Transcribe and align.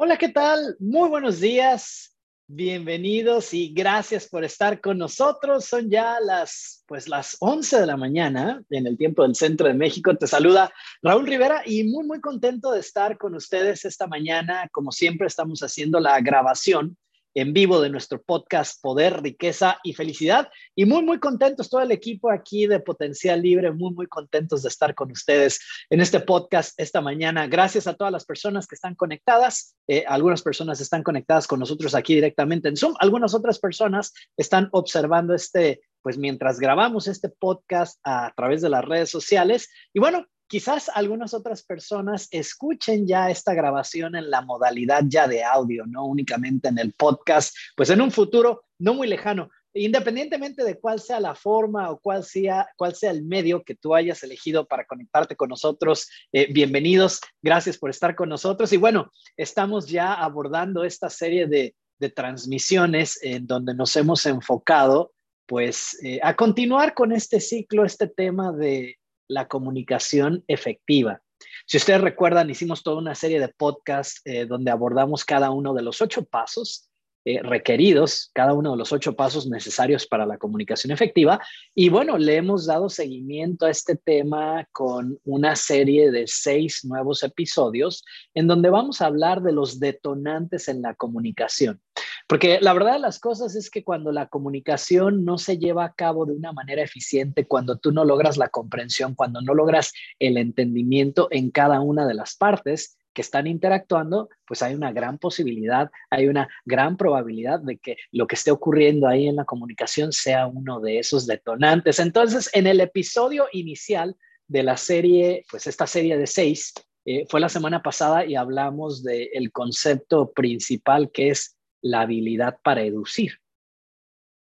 Hola, 0.00 0.16
¿qué 0.16 0.28
tal? 0.28 0.76
Muy 0.78 1.08
buenos 1.08 1.40
días. 1.40 2.16
Bienvenidos 2.46 3.52
y 3.52 3.72
gracias 3.74 4.28
por 4.28 4.44
estar 4.44 4.80
con 4.80 4.96
nosotros. 4.96 5.64
Son 5.64 5.90
ya 5.90 6.20
las 6.20 6.84
pues 6.86 7.08
las 7.08 7.36
11 7.40 7.80
de 7.80 7.86
la 7.86 7.96
mañana 7.96 8.62
en 8.70 8.86
el 8.86 8.96
tiempo 8.96 9.24
del 9.24 9.34
centro 9.34 9.66
de 9.66 9.74
México. 9.74 10.16
Te 10.16 10.28
saluda 10.28 10.72
Raúl 11.02 11.26
Rivera 11.26 11.62
y 11.66 11.82
muy 11.82 12.06
muy 12.06 12.20
contento 12.20 12.70
de 12.70 12.78
estar 12.78 13.18
con 13.18 13.34
ustedes 13.34 13.84
esta 13.84 14.06
mañana. 14.06 14.68
Como 14.70 14.92
siempre 14.92 15.26
estamos 15.26 15.64
haciendo 15.64 15.98
la 15.98 16.20
grabación 16.20 16.96
en 17.40 17.52
vivo 17.52 17.80
de 17.80 17.88
nuestro 17.88 18.20
podcast 18.20 18.82
Poder, 18.82 19.22
Riqueza 19.22 19.78
y 19.84 19.92
Felicidad. 19.92 20.48
Y 20.74 20.86
muy, 20.86 21.04
muy 21.04 21.20
contentos, 21.20 21.70
todo 21.70 21.82
el 21.82 21.92
equipo 21.92 22.32
aquí 22.32 22.66
de 22.66 22.80
Potencial 22.80 23.40
Libre, 23.40 23.70
muy, 23.70 23.94
muy 23.94 24.08
contentos 24.08 24.62
de 24.62 24.68
estar 24.68 24.92
con 24.96 25.12
ustedes 25.12 25.60
en 25.88 26.00
este 26.00 26.18
podcast 26.18 26.78
esta 26.80 27.00
mañana. 27.00 27.46
Gracias 27.46 27.86
a 27.86 27.94
todas 27.94 28.12
las 28.12 28.24
personas 28.24 28.66
que 28.66 28.74
están 28.74 28.96
conectadas. 28.96 29.76
Eh, 29.86 30.04
algunas 30.08 30.42
personas 30.42 30.80
están 30.80 31.04
conectadas 31.04 31.46
con 31.46 31.60
nosotros 31.60 31.94
aquí 31.94 32.16
directamente 32.16 32.68
en 32.68 32.76
Zoom. 32.76 32.94
Algunas 32.98 33.34
otras 33.34 33.60
personas 33.60 34.12
están 34.36 34.68
observando 34.72 35.32
este, 35.32 35.80
pues 36.02 36.18
mientras 36.18 36.58
grabamos 36.58 37.06
este 37.06 37.28
podcast 37.28 38.00
a 38.02 38.32
través 38.36 38.62
de 38.62 38.70
las 38.70 38.84
redes 38.84 39.10
sociales. 39.10 39.70
Y 39.94 40.00
bueno, 40.00 40.26
quizás 40.48 40.90
algunas 40.92 41.34
otras 41.34 41.62
personas 41.62 42.28
escuchen 42.30 43.06
ya 43.06 43.30
esta 43.30 43.54
grabación 43.54 44.16
en 44.16 44.30
la 44.30 44.40
modalidad 44.40 45.04
ya 45.06 45.28
de 45.28 45.44
audio, 45.44 45.84
no 45.86 46.06
únicamente 46.06 46.68
en 46.68 46.78
el 46.78 46.92
podcast, 46.94 47.54
pues 47.76 47.90
en 47.90 48.00
un 48.00 48.10
futuro 48.10 48.64
no 48.78 48.94
muy 48.94 49.06
lejano, 49.06 49.50
independientemente 49.74 50.64
de 50.64 50.78
cuál 50.78 51.00
sea 51.00 51.20
la 51.20 51.34
forma 51.34 51.90
o 51.90 51.98
cuál 51.98 52.24
sea, 52.24 52.68
cuál 52.76 52.94
sea 52.94 53.10
el 53.10 53.24
medio 53.24 53.62
que 53.62 53.74
tú 53.74 53.94
hayas 53.94 54.22
elegido 54.22 54.66
para 54.66 54.86
conectarte 54.86 55.36
con 55.36 55.50
nosotros, 55.50 56.08
eh, 56.32 56.52
bienvenidos, 56.52 57.20
gracias 57.42 57.76
por 57.76 57.90
estar 57.90 58.14
con 58.14 58.28
nosotros. 58.28 58.72
Y 58.72 58.78
bueno, 58.78 59.12
estamos 59.36 59.88
ya 59.88 60.14
abordando 60.14 60.84
esta 60.84 61.10
serie 61.10 61.46
de, 61.46 61.74
de 61.98 62.08
transmisiones 62.08 63.22
en 63.22 63.46
donde 63.46 63.74
nos 63.74 63.94
hemos 63.96 64.24
enfocado 64.26 65.12
pues 65.46 65.98
eh, 66.04 66.20
a 66.22 66.36
continuar 66.36 66.92
con 66.92 67.10
este 67.10 67.40
ciclo, 67.40 67.86
este 67.86 68.06
tema 68.06 68.52
de 68.52 68.98
la 69.28 69.48
comunicación 69.48 70.44
efectiva. 70.48 71.22
Si 71.66 71.76
ustedes 71.76 72.00
recuerdan, 72.00 72.50
hicimos 72.50 72.82
toda 72.82 72.98
una 72.98 73.14
serie 73.14 73.40
de 73.40 73.48
podcasts 73.48 74.20
eh, 74.24 74.46
donde 74.46 74.70
abordamos 74.70 75.24
cada 75.24 75.50
uno 75.50 75.74
de 75.74 75.82
los 75.82 76.00
ocho 76.02 76.24
pasos 76.24 76.88
eh, 77.24 77.42
requeridos, 77.42 78.30
cada 78.32 78.54
uno 78.54 78.70
de 78.70 78.78
los 78.78 78.90
ocho 78.90 79.14
pasos 79.14 79.46
necesarios 79.48 80.06
para 80.06 80.24
la 80.24 80.38
comunicación 80.38 80.92
efectiva. 80.92 81.40
Y 81.74 81.90
bueno, 81.90 82.16
le 82.16 82.36
hemos 82.36 82.64
dado 82.64 82.88
seguimiento 82.88 83.66
a 83.66 83.70
este 83.70 83.96
tema 83.96 84.66
con 84.72 85.18
una 85.24 85.54
serie 85.54 86.10
de 86.10 86.26
seis 86.26 86.84
nuevos 86.84 87.22
episodios 87.22 88.02
en 88.32 88.46
donde 88.46 88.70
vamos 88.70 89.02
a 89.02 89.06
hablar 89.06 89.42
de 89.42 89.52
los 89.52 89.78
detonantes 89.78 90.68
en 90.68 90.80
la 90.80 90.94
comunicación. 90.94 91.82
Porque 92.28 92.58
la 92.60 92.74
verdad 92.74 92.92
de 92.92 92.98
las 92.98 93.18
cosas 93.18 93.56
es 93.56 93.70
que 93.70 93.82
cuando 93.82 94.12
la 94.12 94.26
comunicación 94.26 95.24
no 95.24 95.38
se 95.38 95.56
lleva 95.56 95.86
a 95.86 95.94
cabo 95.94 96.26
de 96.26 96.34
una 96.34 96.52
manera 96.52 96.82
eficiente, 96.82 97.46
cuando 97.46 97.78
tú 97.78 97.90
no 97.90 98.04
logras 98.04 98.36
la 98.36 98.48
comprensión, 98.48 99.14
cuando 99.14 99.40
no 99.40 99.54
logras 99.54 99.92
el 100.18 100.36
entendimiento 100.36 101.28
en 101.30 101.50
cada 101.50 101.80
una 101.80 102.06
de 102.06 102.12
las 102.14 102.36
partes, 102.36 102.98
que 103.14 103.22
están 103.22 103.48
interactuando, 103.48 104.28
pues 104.46 104.62
hay 104.62 104.74
una 104.74 104.92
gran 104.92 105.18
posibilidad, 105.18 105.90
hay 106.08 106.28
una 106.28 106.48
gran 106.64 106.96
probabilidad 106.96 107.58
de 107.58 107.78
que 107.78 107.96
lo 108.12 108.28
que 108.28 108.36
esté 108.36 108.52
ocurriendo 108.52 109.08
ahí 109.08 109.26
en 109.26 109.34
la 109.34 109.44
comunicación 109.44 110.12
sea 110.12 110.46
uno 110.46 110.78
de 110.78 111.00
esos 111.00 111.26
detonantes. 111.26 111.98
Entonces, 111.98 112.48
en 112.52 112.68
el 112.68 112.80
episodio 112.80 113.46
inicial 113.52 114.14
de 114.46 114.62
la 114.62 114.76
serie, 114.76 115.44
pues 115.50 115.66
esta 115.66 115.88
serie 115.88 116.16
de 116.16 116.28
seis, 116.28 116.72
eh, 117.06 117.24
fue 117.28 117.40
la 117.40 117.48
semana 117.48 117.82
pasada 117.82 118.24
y 118.24 118.36
hablamos 118.36 119.02
del 119.02 119.50
concepto 119.50 120.30
principal 120.30 121.10
que 121.10 121.30
es 121.30 121.57
la 121.82 122.02
habilidad 122.02 122.58
para 122.62 122.82
educir. 122.82 123.32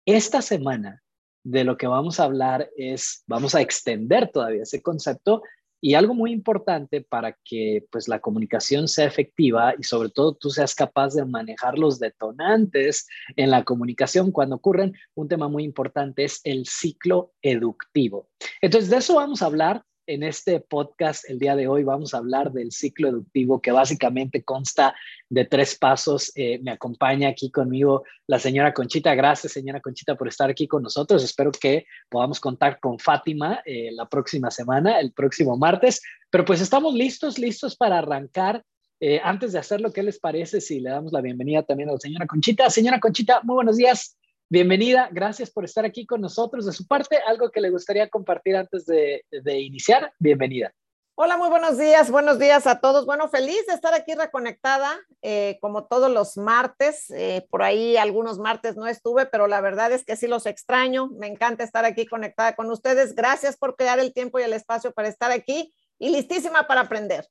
Esta 0.06 0.42
semana 0.42 1.02
de 1.44 1.64
lo 1.64 1.78
que 1.78 1.88
vamos 1.88 2.20
a 2.20 2.24
hablar 2.24 2.70
es, 2.78 3.24
vamos 3.28 3.56
a 3.56 3.62
extender 3.62 4.32
todavía 4.32 4.64
ese 4.64 4.82
concepto 4.82 5.44
y 5.82 5.96
algo 5.96 6.14
muy 6.14 6.32
importante 6.32 7.02
para 7.02 7.38
que 7.44 7.86
pues 7.92 8.08
la 8.08 8.22
comunicación 8.22 8.88
sea 8.88 9.06
efectiva 9.06 9.74
y 9.78 9.84
sobre 9.84 10.10
todo 10.10 10.34
tú 10.34 10.50
seas 10.50 10.74
capaz 10.74 11.14
de 11.14 11.26
manejar 11.26 11.78
los 11.78 12.00
detonantes 12.00 13.06
en 13.36 13.52
la 13.52 13.66
comunicación 13.66 14.32
cuando 14.32 14.56
ocurren, 14.56 14.94
un 15.14 15.28
tema 15.28 15.50
muy 15.50 15.66
importante 15.66 16.24
es 16.24 16.40
el 16.46 16.66
ciclo 16.68 17.34
educativo. 17.42 18.30
Entonces 18.62 18.90
de 18.90 18.98
eso 18.98 19.16
vamos 19.16 19.42
a 19.42 19.48
hablar 19.48 19.84
en 20.06 20.24
este 20.24 20.60
podcast 20.60 21.30
el 21.30 21.40
día 21.40 21.56
de 21.56 21.68
hoy 21.68 21.84
vamos 21.84 22.14
a 22.14 22.18
hablar 22.18 22.52
del 22.52 22.72
ciclo 22.72 23.10
educativo 23.10 23.62
que 23.62 23.72
básicamente 23.72 24.44
consta 24.44 24.96
de 25.30 25.46
tres 25.46 25.76
pasos. 25.76 26.32
Eh, 26.36 26.60
me 26.62 26.72
acompaña 26.72 27.30
aquí 27.30 27.50
conmigo 27.50 28.04
la 28.28 28.40
señora 28.40 28.74
Conchita. 28.74 29.16
Gracias, 29.16 29.54
señora 29.54 29.82
Conchita, 29.82 30.16
por 30.16 30.28
estar 30.28 30.50
aquí 30.50 30.68
con 30.68 30.84
nosotros. 30.84 31.24
Espero 31.24 31.52
que 31.52 31.86
podamos 32.10 32.40
contar 32.40 32.80
con 32.80 33.00
Fátima 33.00 33.62
eh, 33.66 33.92
la 33.92 34.08
próxima 34.08 34.52
semana, 34.52 35.00
el 35.00 35.14
próximo 35.14 35.58
martes. 35.58 36.02
Pero 36.30 36.46
pues 36.46 36.62
estamos 36.62 36.94
listos, 36.94 37.38
listos 37.40 37.76
para 37.76 38.00
arrancar. 38.00 38.64
Eh, 39.00 39.20
antes 39.24 39.52
de 39.52 39.60
hacerlo, 39.60 39.92
¿qué 39.92 40.04
les 40.04 40.20
parece 40.20 40.62
si 40.62 40.80
le 40.80 40.90
damos 40.90 41.12
la 41.12 41.22
bienvenida 41.22 41.64
también 41.64 41.90
a 41.90 41.94
la 41.94 42.00
señora 42.00 42.28
Conchita? 42.28 42.70
Señora 42.70 43.00
Conchita, 43.00 43.42
muy 43.44 43.56
buenos 43.56 43.78
días. 43.78 44.18
Bienvenida, 44.54 45.10
gracias 45.12 45.50
por 45.50 45.66
estar 45.66 45.84
aquí 45.84 46.06
con 46.06 46.22
nosotros. 46.22 46.68
De 46.68 46.74
su 46.74 46.86
parte, 46.86 47.18
algo 47.26 47.50
que 47.50 47.60
le 47.60 47.72
gustaría 47.72 48.08
compartir 48.08 48.56
antes 48.56 48.86
de, 48.86 49.24
iniciar, 49.60 50.14
bienvenida. 50.20 50.72
Hola, 51.16 51.38
muy 51.38 51.50
buenos 51.50 51.80
días, 51.80 52.12
buenos 52.12 52.38
días 52.38 52.68
a 52.68 52.80
todos. 52.80 53.08
Bueno, 53.08 53.28
feliz 53.30 53.66
de 53.66 53.74
estar 53.74 53.96
aquí 53.96 54.14
reconectada, 54.14 54.96
eh, 55.24 55.58
como 55.60 55.88
todos 55.88 56.12
los 56.12 56.38
martes. 56.38 57.10
Eh, 57.10 57.48
por 57.50 57.64
ahí 57.64 57.98
algunos 57.98 58.38
martes 58.38 58.76
no 58.76 58.86
estuve, 58.86 59.26
pero 59.26 59.48
la 59.48 59.60
verdad 59.60 59.92
es 59.92 60.06
que 60.06 60.16
sí 60.16 60.28
los 60.28 60.46
extraño. 60.46 61.08
Me 61.08 61.26
encanta 61.26 61.64
estar 61.64 61.84
aquí 61.84 62.06
conectada 62.06 62.56
con 62.56 62.70
ustedes. 62.70 63.16
Gracias 63.16 63.58
por 63.58 63.76
crear 63.76 63.98
el 63.98 64.14
tiempo 64.14 64.38
y 64.40 64.44
el 64.44 64.54
espacio 64.54 64.92
para 64.92 65.08
estar 65.08 65.32
aquí 65.32 65.74
y 65.98 66.10
listísima 66.10 66.68
para 66.68 66.82
aprender. 66.82 67.28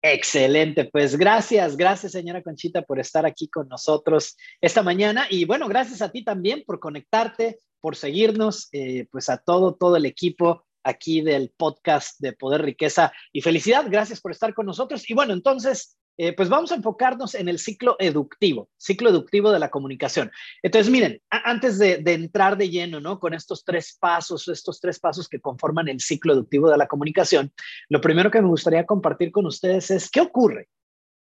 Excelente, 0.00 0.84
pues 0.84 1.16
gracias, 1.16 1.76
gracias 1.76 2.12
señora 2.12 2.42
Conchita 2.42 2.82
por 2.82 3.00
estar 3.00 3.26
aquí 3.26 3.48
con 3.48 3.68
nosotros 3.68 4.36
esta 4.60 4.84
mañana 4.84 5.26
y 5.28 5.44
bueno, 5.44 5.66
gracias 5.66 6.02
a 6.02 6.12
ti 6.12 6.22
también 6.22 6.62
por 6.64 6.78
conectarte, 6.78 7.58
por 7.80 7.96
seguirnos, 7.96 8.68
eh, 8.70 9.08
pues 9.10 9.28
a 9.28 9.38
todo, 9.38 9.74
todo 9.74 9.96
el 9.96 10.06
equipo 10.06 10.64
aquí 10.84 11.20
del 11.20 11.52
podcast 11.56 12.18
de 12.20 12.32
Poder, 12.32 12.62
Riqueza 12.62 13.12
y 13.32 13.40
Felicidad. 13.40 13.86
Gracias 13.88 14.20
por 14.20 14.32
estar 14.32 14.54
con 14.54 14.66
nosotros. 14.66 15.08
Y 15.10 15.14
bueno, 15.14 15.32
entonces, 15.32 15.96
eh, 16.20 16.32
pues 16.32 16.48
vamos 16.48 16.72
a 16.72 16.74
enfocarnos 16.74 17.36
en 17.36 17.48
el 17.48 17.60
ciclo 17.60 17.94
educativo, 18.00 18.68
ciclo 18.76 19.08
educativo 19.08 19.52
de 19.52 19.60
la 19.60 19.70
comunicación. 19.70 20.32
Entonces, 20.64 20.90
miren, 20.90 21.22
antes 21.30 21.78
de, 21.78 22.02
entrar 22.04 22.56
de 22.58 22.68
lleno, 22.68 23.00
¿no? 23.00 23.20
Con 23.20 23.34
estos 23.34 23.64
tres 23.64 23.96
pasos, 24.00 24.48
estos 24.48 24.80
tres 24.80 24.98
pasos 24.98 25.28
que 25.28 25.40
conforman 25.40 25.86
el 25.86 26.00
ciclo 26.00 26.32
educativo 26.32 26.68
de 26.70 26.76
la 26.76 26.88
comunicación, 26.88 27.52
lo 27.88 28.00
primero 28.00 28.32
que 28.32 28.42
me 28.42 28.48
gustaría 28.48 28.84
compartir 28.84 29.30
con 29.30 29.46
ustedes 29.46 29.92
es 29.92 30.10
qué 30.10 30.20
ocurre. 30.20 30.68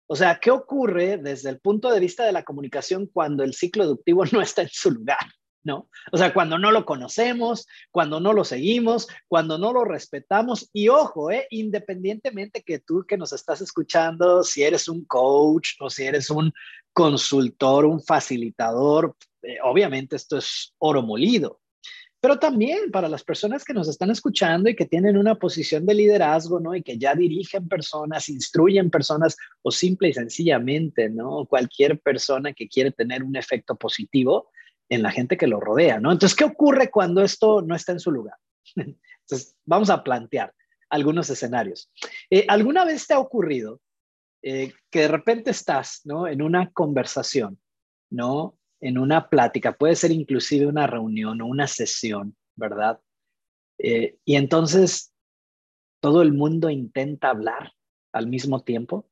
O 0.07 0.15
sea, 0.15 0.39
¿qué 0.39 0.53
ocurre 0.53 1.19
desde 1.19 1.51
el 1.51 1.59
punto 1.59 1.91
de 1.91 1.99
vista 1.99 2.25
de 2.25 2.33
la 2.33 2.45
comunicación 2.45 3.09
cuando 3.13 3.43
el 3.43 3.53
ciclo 3.53 3.83
educativo 3.83 4.25
no 4.33 4.41
está 4.41 4.63
en 4.63 4.69
su 4.71 4.93
lugar? 4.93 5.27
¿No? 5.65 5.89
O 6.13 6.19
sea, 6.19 6.33
cuando 6.33 6.59
no 6.59 6.71
lo 6.71 6.85
conocemos, 6.85 7.67
cuando 7.91 8.21
no 8.21 8.33
lo 8.33 8.45
seguimos, 8.45 9.09
cuando 9.27 9.59
no 9.59 9.73
lo 9.73 9.85
respetamos. 9.85 10.69
Y 10.73 10.89
ojo, 10.89 11.31
¿eh? 11.31 11.47
independientemente 11.51 12.63
que 12.63 12.79
tú 12.79 13.05
que 13.09 13.17
nos 13.17 13.33
estás 13.33 13.61
escuchando, 13.61 14.43
si 14.45 14.63
eres 14.63 14.89
un 14.89 15.05
coach 15.05 15.71
o 15.81 15.91
si 15.91 16.05
eres 16.05 16.31
un 16.31 16.53
consultor, 16.93 17.87
un 17.87 18.03
facilitador, 18.03 19.17
eh, 19.43 19.57
obviamente 19.65 20.17
esto 20.17 20.39
es 20.39 20.75
oro 20.79 21.03
molido. 21.03 21.61
Pero 22.21 22.39
también 22.39 22.91
para 22.91 23.11
las 23.11 23.23
personas 23.23 23.65
que 23.65 23.75
nos 23.75 23.87
están 23.87 24.11
escuchando 24.11 24.71
y 24.71 24.75
que 24.75 24.87
tienen 24.87 25.19
una 25.19 25.35
posición 25.35 25.85
de 25.85 25.93
liderazgo, 25.93 26.59
¿no? 26.59 26.75
Y 26.75 26.83
que 26.83 26.97
ya 26.97 27.15
dirigen 27.15 27.69
personas, 27.69 28.31
instruyen 28.31 28.89
personas 28.89 29.37
o 29.61 29.71
simple 29.71 30.09
y 30.09 30.15
sencillamente, 30.15 31.11
¿no? 31.11 31.45
Cualquier 31.45 32.01
persona 32.01 32.55
que 32.55 32.67
quiere 32.67 32.93
tener 32.93 33.23
un 33.23 33.37
efecto 33.37 33.77
positivo, 33.77 34.49
en 34.89 35.03
la 35.03 35.11
gente 35.11 35.37
que 35.37 35.47
lo 35.47 35.61
rodea, 35.61 35.99
¿no? 36.01 36.13
Entonces, 36.13 36.37
¿qué 36.37 36.45
ocurre 36.45 36.91
cuando 36.91 37.23
esto 37.23 37.63
no 37.63 37.75
está 37.75 37.93
en 37.93 38.01
su 38.01 38.11
lugar? 38.11 38.37
Entonces, 38.77 39.57
vamos 39.65 39.91
a 39.91 40.03
plantear 40.03 40.53
algunos 40.91 41.29
escenarios. 41.31 41.91
Eh, 42.31 42.45
¿Alguna 42.49 42.85
vez 42.85 43.07
te 43.07 43.15
ha 43.15 43.19
ocurrido 43.19 43.81
eh, 44.43 44.73
que 44.91 45.01
de 45.01 45.09
repente 45.09 45.51
estás, 45.51 46.03
¿no? 46.05 46.29
En 46.29 46.43
una 46.43 46.71
conversación, 46.71 47.59
¿no? 48.11 48.59
En 48.81 48.99
una 48.99 49.29
plática, 49.29 49.73
puede 49.73 49.97
ser 49.97 50.11
inclusive 50.11 50.67
una 50.67 50.87
reunión 50.87 51.41
o 51.41 51.47
una 51.47 51.67
sesión, 51.67 52.37
¿verdad? 52.55 53.01
Eh, 53.79 54.19
y 54.25 54.37
entonces 54.37 55.13
todo 56.01 56.21
el 56.21 56.33
mundo 56.33 56.69
intenta 56.69 57.31
hablar 57.31 57.73
al 58.13 58.27
mismo 58.27 58.63
tiempo 58.63 59.09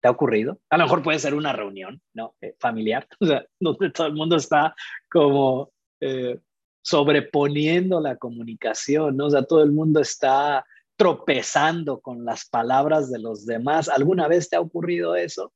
¿Te 0.00 0.08
ha 0.08 0.12
ocurrido? 0.12 0.60
A 0.70 0.76
lo 0.76 0.84
mejor 0.84 1.02
puede 1.02 1.18
ser 1.18 1.34
una 1.34 1.52
reunión, 1.52 2.00
¿no? 2.14 2.36
Eh, 2.40 2.54
familiar, 2.60 3.06
o 3.20 3.26
sea, 3.26 3.44
donde 3.58 3.90
todo 3.90 4.06
el 4.06 4.14
mundo 4.14 4.36
está 4.36 4.74
como 5.10 5.72
eh, 6.00 6.38
sobreponiendo 6.82 8.00
la 8.00 8.16
comunicación, 8.16 9.16
¿no? 9.16 9.26
O 9.26 9.30
sea, 9.30 9.42
todo 9.42 9.62
el 9.62 9.72
mundo 9.72 10.00
está 10.00 10.64
tropezando 10.96 12.00
con 12.00 12.24
las 12.24 12.48
palabras 12.48 13.10
de 13.10 13.18
los 13.18 13.44
demás. 13.44 13.88
¿Alguna 13.88 14.28
vez 14.28 14.48
te 14.48 14.56
ha 14.56 14.60
ocurrido 14.60 15.14
eso? 15.14 15.52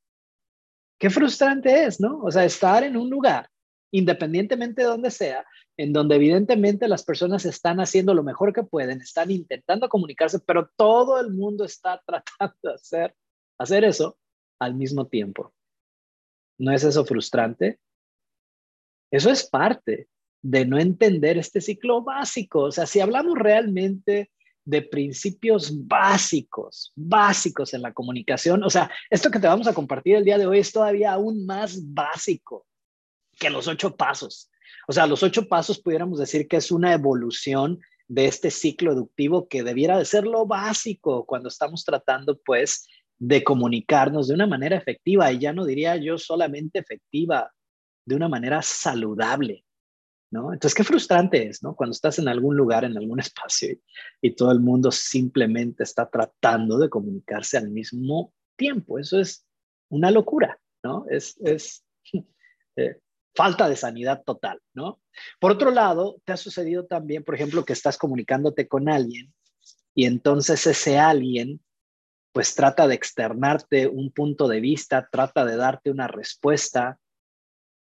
Qué 0.98 1.10
frustrante 1.10 1.84
es, 1.84 2.00
¿no? 2.00 2.20
O 2.22 2.30
sea, 2.30 2.44
estar 2.44 2.84
en 2.84 2.96
un 2.96 3.10
lugar, 3.10 3.48
independientemente 3.92 4.82
de 4.82 4.88
donde 4.88 5.10
sea, 5.10 5.44
en 5.76 5.92
donde 5.92 6.16
evidentemente 6.16 6.86
las 6.86 7.04
personas 7.04 7.44
están 7.44 7.80
haciendo 7.80 8.14
lo 8.14 8.22
mejor 8.22 8.52
que 8.52 8.62
pueden, 8.62 9.00
están 9.00 9.30
intentando 9.30 9.88
comunicarse, 9.88 10.38
pero 10.40 10.70
todo 10.76 11.18
el 11.18 11.32
mundo 11.32 11.64
está 11.64 12.00
tratando 12.06 12.56
de 12.62 12.74
hacer, 12.74 13.14
hacer 13.58 13.84
eso 13.84 14.16
al 14.64 14.74
mismo 14.74 15.06
tiempo. 15.06 15.52
¿No 16.58 16.72
es 16.72 16.84
eso 16.84 17.04
frustrante? 17.04 17.80
Eso 19.10 19.30
es 19.30 19.44
parte 19.48 20.08
de 20.42 20.64
no 20.64 20.78
entender 20.78 21.38
este 21.38 21.60
ciclo 21.60 22.02
básico. 22.02 22.64
O 22.64 22.72
sea, 22.72 22.86
si 22.86 23.00
hablamos 23.00 23.38
realmente 23.38 24.30
de 24.64 24.82
principios 24.82 25.86
básicos, 25.86 26.92
básicos 26.94 27.74
en 27.74 27.82
la 27.82 27.92
comunicación, 27.92 28.62
o 28.62 28.70
sea, 28.70 28.90
esto 29.10 29.30
que 29.30 29.40
te 29.40 29.46
vamos 29.46 29.66
a 29.66 29.74
compartir 29.74 30.16
el 30.16 30.24
día 30.24 30.38
de 30.38 30.46
hoy 30.46 30.58
es 30.58 30.72
todavía 30.72 31.12
aún 31.12 31.46
más 31.46 31.92
básico 31.92 32.66
que 33.38 33.50
los 33.50 33.66
ocho 33.68 33.96
pasos. 33.96 34.50
O 34.88 34.92
sea, 34.92 35.06
los 35.06 35.22
ocho 35.22 35.48
pasos 35.48 35.80
pudiéramos 35.80 36.18
decir 36.18 36.48
que 36.48 36.56
es 36.56 36.70
una 36.70 36.92
evolución 36.92 37.80
de 38.08 38.26
este 38.26 38.50
ciclo 38.50 38.92
educativo 38.92 39.48
que 39.48 39.62
debiera 39.62 39.98
de 39.98 40.04
ser 40.04 40.24
lo 40.24 40.46
básico 40.46 41.24
cuando 41.24 41.48
estamos 41.48 41.84
tratando, 41.84 42.38
pues, 42.44 42.86
de 43.24 43.44
comunicarnos 43.44 44.26
de 44.26 44.34
una 44.34 44.48
manera 44.48 44.76
efectiva, 44.76 45.30
y 45.30 45.38
ya 45.38 45.52
no 45.52 45.64
diría 45.64 45.94
yo 45.94 46.18
solamente 46.18 46.80
efectiva, 46.80 47.52
de 48.04 48.16
una 48.16 48.28
manera 48.28 48.62
saludable, 48.62 49.64
¿no? 50.32 50.52
Entonces, 50.52 50.74
qué 50.74 50.82
frustrante 50.82 51.46
es, 51.46 51.62
¿no? 51.62 51.76
Cuando 51.76 51.92
estás 51.92 52.18
en 52.18 52.26
algún 52.26 52.56
lugar, 52.56 52.82
en 52.84 52.96
algún 52.96 53.20
espacio, 53.20 53.76
y, 54.20 54.34
todo 54.34 54.50
el 54.50 54.58
mundo 54.58 54.90
simplemente 54.90 55.84
está 55.84 56.10
tratando 56.10 56.78
de 56.78 56.90
comunicarse 56.90 57.56
al 57.56 57.70
mismo 57.70 58.34
tiempo. 58.56 58.98
Eso 58.98 59.20
es 59.20 59.46
una 59.88 60.10
locura, 60.10 60.58
¿no? 60.82 61.06
Es, 61.08 61.36
es 61.44 61.84
eh, 62.76 62.98
falta 63.36 63.68
de 63.68 63.76
sanidad 63.76 64.24
total, 64.26 64.58
¿no? 64.74 65.00
Por 65.38 65.52
otro 65.52 65.70
lado, 65.70 66.20
te 66.24 66.32
ha 66.32 66.36
sucedido 66.36 66.86
también, 66.86 67.22
por 67.22 67.36
ejemplo, 67.36 67.64
que 67.64 67.72
estás 67.72 67.98
comunicándote 67.98 68.66
con 68.66 68.88
alguien 68.88 69.32
y 69.94 70.06
entonces 70.06 70.66
ese 70.66 70.98
alguien 70.98 71.60
pues 72.32 72.54
trata 72.54 72.88
de 72.88 72.94
externarte 72.94 73.86
un 73.86 74.10
punto 74.10 74.48
de 74.48 74.60
vista, 74.60 75.08
trata 75.10 75.44
de 75.44 75.56
darte 75.56 75.90
una 75.90 76.08
respuesta, 76.08 76.98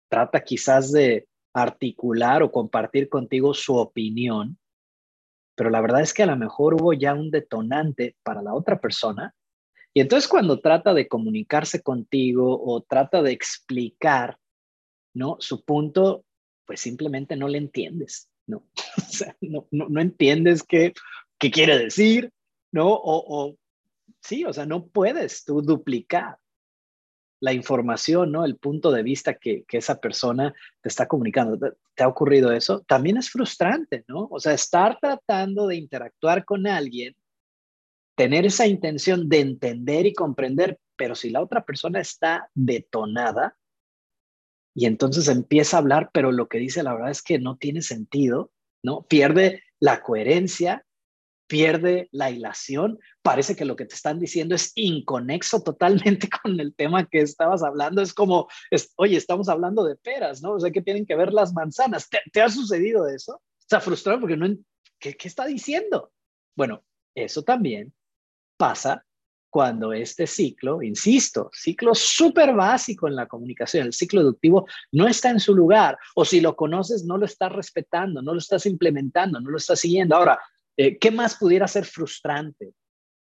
trata 0.08 0.42
quizás 0.44 0.92
de 0.92 1.26
articular 1.52 2.42
o 2.42 2.52
compartir 2.52 3.08
contigo 3.08 3.52
su 3.52 3.76
opinión, 3.76 4.58
pero 5.56 5.70
la 5.70 5.80
verdad 5.80 6.02
es 6.02 6.14
que 6.14 6.22
a 6.22 6.26
lo 6.26 6.36
mejor 6.36 6.74
hubo 6.74 6.92
ya 6.92 7.14
un 7.14 7.32
detonante 7.32 8.16
para 8.22 8.42
la 8.42 8.54
otra 8.54 8.80
persona. 8.80 9.34
Y 9.92 10.00
entonces 10.00 10.28
cuando 10.28 10.60
trata 10.60 10.94
de 10.94 11.08
comunicarse 11.08 11.82
contigo 11.82 12.62
o 12.64 12.80
trata 12.82 13.22
de 13.22 13.32
explicar, 13.32 14.38
¿no? 15.14 15.36
Su 15.40 15.64
punto, 15.64 16.24
pues 16.64 16.80
simplemente 16.80 17.34
no 17.34 17.48
le 17.48 17.58
entiendes, 17.58 18.28
¿no? 18.46 18.62
O 18.98 19.10
sea, 19.10 19.36
no, 19.40 19.66
no, 19.72 20.00
entiendes 20.00 20.62
qué, 20.62 20.92
qué 21.38 21.50
quiere 21.50 21.76
decir, 21.76 22.30
¿no? 22.70 22.88
O, 22.92 23.56
sí, 24.20 24.44
o 24.44 24.52
sea, 24.52 24.66
no 24.66 24.86
puedes 24.86 25.44
tú 25.44 25.62
duplicar 25.62 26.38
la 27.40 27.52
información, 27.52 28.32
¿no? 28.32 28.44
El 28.44 28.56
punto 28.56 28.90
de 28.90 29.02
vista 29.02 29.34
que, 29.34 29.64
esa 29.70 30.00
persona 30.00 30.54
te 30.80 30.88
está 30.88 31.06
comunicando. 31.06 31.58
¿Te 31.94 32.02
ha 32.02 32.08
ocurrido 32.08 32.52
eso? 32.52 32.80
También 32.80 33.16
es 33.16 33.30
frustrante, 33.30 34.04
¿no? 34.08 34.28
O 34.30 34.40
sea, 34.40 34.52
estar 34.52 34.98
tratando 35.00 35.66
de 35.66 35.76
interactuar 35.76 36.44
con 36.44 36.66
alguien, 36.66 37.16
tener 38.16 38.46
esa 38.46 38.66
intención 38.66 39.28
de 39.28 39.40
entender 39.40 40.06
y 40.06 40.14
comprender, 40.14 40.80
pero 40.96 41.14
si 41.14 41.30
la 41.30 41.40
otra 41.40 41.64
persona 41.64 42.00
está 42.00 42.50
detonada 42.54 43.56
y 44.74 44.86
entonces 44.86 45.28
empieza 45.28 45.76
a 45.76 45.80
hablar, 45.80 46.10
pero 46.12 46.32
lo 46.32 46.48
que 46.48 46.58
dice 46.58 46.82
la 46.82 46.94
verdad 46.94 47.10
es 47.10 47.22
que 47.22 47.38
no 47.38 47.56
tiene 47.56 47.82
sentido, 47.82 48.50
¿no? 48.82 49.02
Pierde 49.02 49.62
la 49.78 50.02
coherencia 50.02 50.84
pierde 51.48 52.08
la 52.12 52.30
hilación. 52.30 53.00
Parece 53.22 53.56
que 53.56 53.64
lo 53.64 53.74
que 53.74 53.86
te 53.86 53.94
están 53.94 54.20
diciendo 54.20 54.54
es 54.54 54.70
inconexo 54.76 55.62
totalmente 55.62 56.28
con 56.42 56.60
el 56.60 56.74
tema 56.74 57.06
que 57.06 57.20
estabas 57.20 57.64
hablando. 57.64 58.00
Es 58.00 58.14
como, 58.14 58.46
oye, 58.96 59.16
estamos 59.16 59.48
hablando 59.48 59.82
de 59.84 59.96
peras, 59.96 60.42
¿no? 60.42 60.52
O 60.52 60.60
sea, 60.60 60.70
que 60.70 60.82
tienen 60.82 61.06
que 61.06 61.16
ver 61.16 61.32
las 61.32 61.52
manzanas. 61.52 62.08
¿Te, 62.08 62.40
ha 62.40 62.48
sucedido 62.48 63.08
eso? 63.08 63.42
Está 63.58 63.80
frustrado 63.80 64.20
porque 64.20 64.36
no, 64.36 64.46
¿qué, 65.00 65.14
¿qué 65.14 65.26
está 65.26 65.46
diciendo? 65.46 66.12
Bueno, 66.54 66.84
eso 67.14 67.42
también 67.42 67.92
pasa 68.56 69.04
cuando 69.50 69.94
este 69.94 70.26
ciclo, 70.26 70.82
insisto, 70.82 71.50
ciclo 71.54 71.94
súper 71.94 72.54
básico 72.54 73.08
en 73.08 73.16
la 73.16 73.26
comunicación, 73.26 73.86
el 73.86 73.94
ciclo 73.94 74.20
educativo 74.20 74.66
no 74.92 75.08
está 75.08 75.30
en 75.30 75.40
su 75.40 75.54
lugar, 75.54 75.96
o 76.14 76.24
si 76.24 76.40
lo 76.40 76.54
conoces, 76.54 77.04
no 77.04 77.16
lo 77.16 77.24
estás 77.24 77.52
respetando, 77.52 78.20
no 78.20 78.34
lo 78.34 78.38
estás 78.38 78.66
implementando, 78.66 79.40
no 79.40 79.50
lo 79.50 79.56
estás 79.56 79.80
siguiendo. 79.80 80.16
Ahora, 80.16 80.38
eh, 80.78 80.96
¿Qué 80.96 81.10
más 81.10 81.36
pudiera 81.36 81.66
ser 81.66 81.84
frustrante 81.84 82.72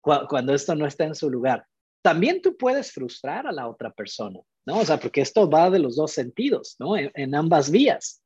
cuando 0.00 0.54
esto 0.54 0.76
no 0.76 0.86
está 0.86 1.04
en 1.04 1.16
su 1.16 1.28
lugar? 1.28 1.66
También 2.00 2.40
tú 2.40 2.56
puedes 2.56 2.92
frustrar 2.92 3.48
a 3.48 3.52
la 3.52 3.68
otra 3.68 3.92
persona, 3.92 4.38
¿no? 4.64 4.78
O 4.78 4.84
sea, 4.84 4.98
porque 4.98 5.20
esto 5.20 5.50
va 5.50 5.68
de 5.68 5.80
los 5.80 5.96
dos 5.96 6.12
sentidos, 6.12 6.76
¿no? 6.78 6.96
En, 6.96 7.34
ambas 7.34 7.70
vías. 7.70 8.22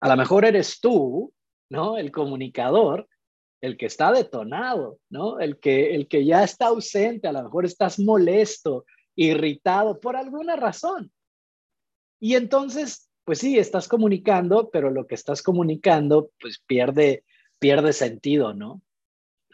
A 0.00 0.08
lo 0.08 0.16
mejor 0.16 0.46
eres 0.46 0.80
tú, 0.80 1.32
¿no? 1.70 1.98
El 1.98 2.10
comunicador, 2.10 3.06
el 3.60 3.76
que 3.76 3.84
está 3.84 4.10
detonado, 4.12 4.98
¿no? 5.10 5.38
El 5.38 5.60
que, 5.60 5.94
el 5.94 6.08
que 6.08 6.24
ya 6.24 6.42
está 6.42 6.68
ausente, 6.68 7.28
a 7.28 7.32
lo 7.32 7.42
mejor 7.42 7.66
estás 7.66 7.98
molesto, 7.98 8.86
irritado 9.14 10.00
por 10.00 10.16
alguna 10.16 10.56
razón. 10.56 11.12
Y 12.18 12.36
entonces, 12.36 13.10
pues 13.24 13.40
sí, 13.40 13.58
estás 13.58 13.88
comunicando, 13.88 14.70
pero 14.70 14.90
lo 14.90 15.06
que 15.06 15.16
estás 15.16 15.42
comunicando, 15.42 16.30
pues 16.40 16.62
pierde, 16.66 17.24
pierde 17.62 17.92
sentido, 17.92 18.54
¿no? 18.54 18.82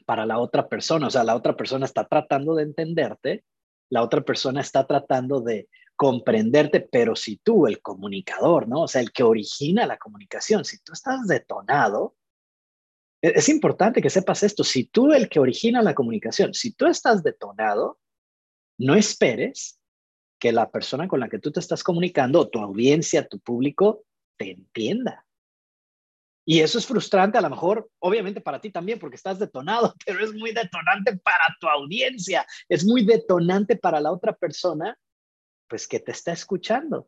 Para 0.06 0.24
la 0.24 0.38
otra 0.38 0.66
persona, 0.66 1.08
o 1.08 1.10
sea, 1.10 1.24
la 1.24 1.36
otra 1.36 1.54
persona 1.54 1.84
está 1.84 2.08
tratando 2.08 2.54
de 2.54 2.62
entenderte, 2.62 3.44
la 3.90 4.02
otra 4.02 4.22
persona 4.22 4.62
está 4.62 4.86
tratando 4.86 5.42
de 5.42 5.68
comprenderte, 5.94 6.80
pero 6.80 7.14
si 7.14 7.36
tú, 7.36 7.66
el 7.66 7.82
comunicador, 7.82 8.66
¿no? 8.66 8.84
O 8.84 8.88
sea, 8.88 9.02
el 9.02 9.12
que 9.12 9.24
origina 9.24 9.86
la 9.86 9.98
comunicación, 9.98 10.64
si 10.64 10.78
tú 10.78 10.94
estás 10.94 11.26
detonado, 11.26 12.16
e-, 13.20 13.34
es 13.34 13.50
importante 13.50 14.00
que 14.00 14.08
sepas 14.08 14.42
esto, 14.42 14.64
si 14.64 14.84
tú, 14.84 15.12
el 15.12 15.28
que 15.28 15.40
origina 15.40 15.82
la 15.82 15.94
comunicación, 15.94 16.54
si 16.54 16.72
tú 16.72 16.86
estás 16.86 17.22
detonado, 17.22 17.98
no 18.78 18.94
esperes 18.94 19.78
que 20.40 20.52
la 20.52 20.70
persona 20.70 21.08
con 21.08 21.20
la 21.20 21.28
que 21.28 21.40
tú 21.40 21.52
te 21.52 21.60
estás 21.60 21.84
comunicando, 21.84 22.48
tu 22.48 22.58
audiencia, 22.60 23.28
tu 23.28 23.38
público, 23.38 24.06
te 24.38 24.52
entienda. 24.52 25.27
Y 26.50 26.60
eso 26.60 26.78
es 26.78 26.86
frustrante 26.86 27.36
a 27.36 27.42
lo 27.42 27.50
mejor, 27.50 27.90
obviamente 27.98 28.40
para 28.40 28.58
ti 28.58 28.70
también, 28.70 28.98
porque 28.98 29.16
estás 29.16 29.38
detonado, 29.38 29.94
pero 30.06 30.24
es 30.24 30.32
muy 30.32 30.52
detonante 30.52 31.14
para 31.18 31.44
tu 31.60 31.68
audiencia, 31.68 32.46
es 32.70 32.86
muy 32.86 33.04
detonante 33.04 33.76
para 33.76 34.00
la 34.00 34.10
otra 34.10 34.32
persona, 34.32 34.98
pues 35.68 35.86
que 35.86 36.00
te 36.00 36.12
está 36.12 36.32
escuchando. 36.32 37.06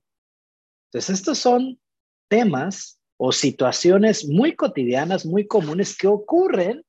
Entonces, 0.89 1.21
estos 1.21 1.39
son 1.39 1.81
temas 2.29 3.01
o 3.17 3.33
situaciones 3.33 4.29
muy 4.29 4.55
cotidianas, 4.55 5.25
muy 5.25 5.47
comunes 5.47 5.97
que 5.97 6.07
ocurren 6.07 6.85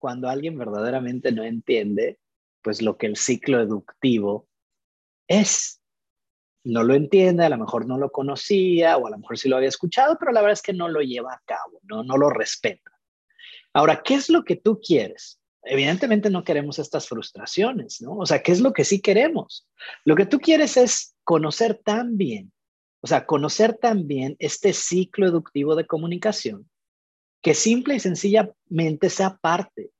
cuando 0.00 0.28
alguien 0.28 0.58
verdaderamente 0.58 1.30
no 1.30 1.44
entiende, 1.44 2.18
pues 2.62 2.82
lo 2.82 2.96
que 2.96 3.06
el 3.06 3.16
ciclo 3.16 3.60
educativo 3.60 4.48
es 5.28 5.75
no 6.66 6.82
lo 6.82 6.94
entiende, 6.94 7.44
a 7.44 7.48
lo 7.48 7.58
mejor 7.58 7.86
no 7.86 7.96
lo 7.96 8.10
conocía 8.10 8.96
o 8.96 9.06
a 9.06 9.10
lo 9.10 9.18
mejor 9.18 9.38
sí 9.38 9.48
lo 9.48 9.56
había 9.56 9.68
escuchado, 9.68 10.16
pero 10.18 10.32
la 10.32 10.40
verdad 10.40 10.54
es 10.54 10.62
que 10.62 10.72
no 10.72 10.88
lo 10.88 11.00
lleva 11.00 11.32
a 11.32 11.42
cabo, 11.44 11.80
no, 11.84 12.02
no 12.02 12.16
lo 12.16 12.28
respeta. 12.28 12.90
Ahora, 13.72 14.02
¿qué 14.02 14.14
es 14.14 14.28
lo 14.28 14.42
que 14.42 14.56
tú 14.56 14.80
quieres? 14.80 15.40
Evidentemente 15.62 16.28
no 16.28 16.42
queremos 16.42 16.78
estas 16.78 17.08
frustraciones, 17.08 18.00
¿no? 18.00 18.16
O 18.16 18.26
sea, 18.26 18.42
¿qué 18.42 18.50
es 18.50 18.60
lo 18.60 18.72
que 18.72 18.84
sí 18.84 19.00
queremos? 19.00 19.68
Lo 20.04 20.16
que 20.16 20.26
tú 20.26 20.40
quieres 20.40 20.76
es 20.76 21.14
conocer 21.22 21.80
tan 21.84 22.16
bien, 22.16 22.52
o 23.00 23.06
sea, 23.06 23.26
conocer 23.26 23.74
tan 23.74 24.08
bien 24.08 24.34
este 24.40 24.72
ciclo 24.72 25.26
educativo 25.26 25.76
de 25.76 25.86
comunicación 25.86 26.68
que 27.42 27.54
simple 27.54 27.94
y 27.94 28.00
sencillamente 28.00 29.08
sea 29.08 29.36
parte, 29.36 29.92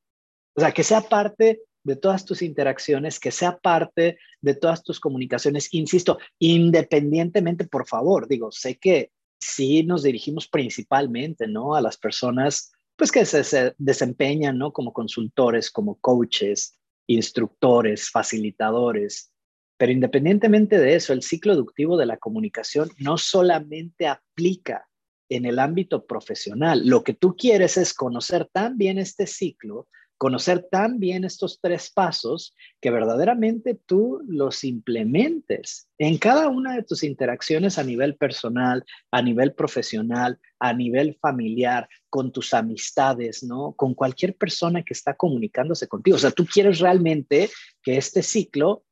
o 0.55 0.61
sea, 0.61 0.73
que 0.73 0.83
sea 0.83 1.03
parte 1.03 1.61
de 1.87 1.97
todas 1.97 2.25
tus 2.25 2.43
interacciones, 2.43 3.21
que 3.21 3.31
sea 3.31 3.59
parte 3.59 4.19
de 4.41 4.55
todas 4.55 4.83
tus 4.83 4.99
comunicaciones, 4.99 5.73
insisto, 5.73 6.19
independientemente, 6.39 7.67
por 7.67 7.87
favor, 7.87 8.27
digo, 8.27 8.51
sé 8.51 8.77
que 8.77 9.13
sí 9.39 9.85
nos 9.85 10.03
dirigimos 10.03 10.49
principalmente, 10.49 11.47
¿no? 11.47 11.77
A 11.77 11.81
las 11.81 11.97
personas, 11.97 12.73
pues 12.97 13.13
que 13.13 13.25
se, 13.25 13.75
desempeñan, 13.79 14.59
¿no? 14.59 14.73
Como 14.73 14.93
consultores, 14.93 15.71
como 15.71 15.95
coaches, 16.01 16.77
instructores, 17.07 18.11
facilitadores, 18.11 19.31
pero 19.79 19.93
independientemente 19.93 20.79
de 20.79 20.97
eso, 20.97 21.13
el 21.13 21.23
ciclo 21.23 21.53
educativo 21.53 21.97
de 21.97 22.07
la 22.07 22.17
comunicación 22.17 22.91
no 22.99 23.17
solamente 23.17 24.09
aplica 24.09 24.89
en 25.29 25.45
el 25.45 25.61
ámbito 25.61 26.05
profesional. 26.05 26.83
Lo 26.85 27.05
que 27.05 27.15
tú 27.15 27.37
quieres 27.37 27.77
es 27.77 27.95
conocer 27.95 28.49
tan 28.53 28.77
bien 28.77 28.99
este 28.99 29.27
ciclo 29.27 29.87
conocer 30.19 30.67
tan 30.71 30.99
bien 30.99 31.25
estos 31.25 31.61
tres 31.61 31.91
pasos 31.91 32.55
que 32.81 32.91
verdaderamente 32.91 33.75
tú 33.75 34.21
los 34.27 34.65
implementes 34.65 35.89
en 35.99 36.19
cada 36.19 36.49
una 36.49 36.75
de 36.75 36.83
tus 36.83 37.03
interacciones 37.03 37.79
a 37.79 37.85
nivel 37.85 38.17
personal, 38.17 38.85
a 39.11 39.23
nivel 39.23 39.53
profesional, 39.53 40.39
a 40.59 40.73
nivel 40.73 41.19
familiar, 41.21 41.89
con 42.09 42.33
tus 42.33 42.55
amistades, 42.55 43.43
¿no? 43.43 43.73
Con 43.73 43.95
cualquier 43.95 44.37
persona 44.37 44.83
que 44.83 44.95
está 44.95 45.15
comunicándose 45.15 45.87
contigo. 45.87 46.17
O 46.17 46.21
sea, 46.21 46.31
tú 46.31 46.47
quieres 46.47 46.79
realmente 46.79 47.51
que 47.83 47.99
este 47.99 48.23
ciclo 48.23 48.85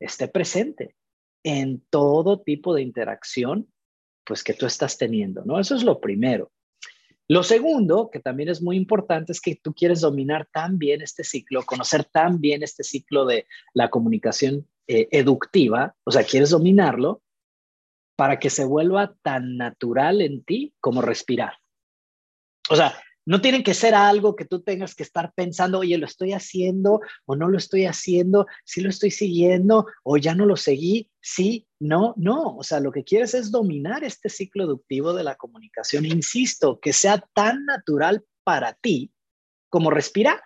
esté 0.00 0.28
presente 0.28 0.96
en 1.44 1.82
todo 1.90 2.40
tipo 2.40 2.74
de 2.74 2.82
interacción, 2.82 3.70
pues 4.24 4.42
que 4.42 4.54
tú 4.54 4.66
estás 4.66 4.96
teniendo, 4.96 5.44
¿no? 5.44 5.60
Eso 5.60 5.74
es 5.74 5.82
lo 5.82 6.00
primero. 6.00 6.50
Lo 7.32 7.42
segundo, 7.42 8.10
que 8.12 8.20
también 8.20 8.50
es 8.50 8.60
muy 8.60 8.76
importante, 8.76 9.32
es 9.32 9.40
que 9.40 9.56
tú 9.56 9.72
quieres 9.72 10.02
dominar 10.02 10.46
tan 10.52 10.76
bien 10.76 11.00
este 11.00 11.24
ciclo, 11.24 11.62
conocer 11.62 12.04
tan 12.04 12.42
bien 12.42 12.62
este 12.62 12.84
ciclo 12.84 13.24
de 13.24 13.46
la 13.72 13.88
comunicación 13.88 14.68
eh, 14.86 15.08
educativa, 15.12 15.96
o 16.04 16.10
sea, 16.10 16.24
quieres 16.24 16.50
dominarlo 16.50 17.22
para 18.16 18.38
que 18.38 18.50
se 18.50 18.66
vuelva 18.66 19.14
tan 19.22 19.56
natural 19.56 20.20
en 20.20 20.44
ti 20.44 20.74
como 20.78 21.00
respirar. 21.00 21.54
O 22.68 22.76
sea, 22.76 22.92
no 23.24 23.40
tiene 23.40 23.62
que 23.62 23.74
ser 23.74 23.94
algo 23.94 24.36
que 24.36 24.44
tú 24.44 24.62
tengas 24.62 24.94
que 24.94 25.02
estar 25.02 25.32
pensando, 25.34 25.78
oye, 25.78 25.96
lo 25.98 26.06
estoy 26.06 26.32
haciendo 26.32 27.00
o 27.24 27.36
no 27.36 27.48
lo 27.48 27.58
estoy 27.58 27.86
haciendo, 27.86 28.46
si 28.64 28.80
lo 28.80 28.88
estoy 28.88 29.10
siguiendo 29.10 29.86
o 30.02 30.16
ya 30.16 30.34
no 30.34 30.46
lo 30.46 30.56
seguí, 30.56 31.10
sí, 31.20 31.68
no, 31.78 32.14
no. 32.16 32.56
O 32.56 32.62
sea, 32.62 32.80
lo 32.80 32.92
que 32.92 33.04
quieres 33.04 33.34
es 33.34 33.50
dominar 33.50 34.04
este 34.04 34.28
ciclo 34.28 34.64
educativo 34.64 35.14
de 35.14 35.24
la 35.24 35.36
comunicación. 35.36 36.06
Insisto, 36.06 36.80
que 36.80 36.92
sea 36.92 37.24
tan 37.34 37.64
natural 37.64 38.24
para 38.44 38.74
ti 38.74 39.12
como 39.68 39.90
respirar. 39.90 40.40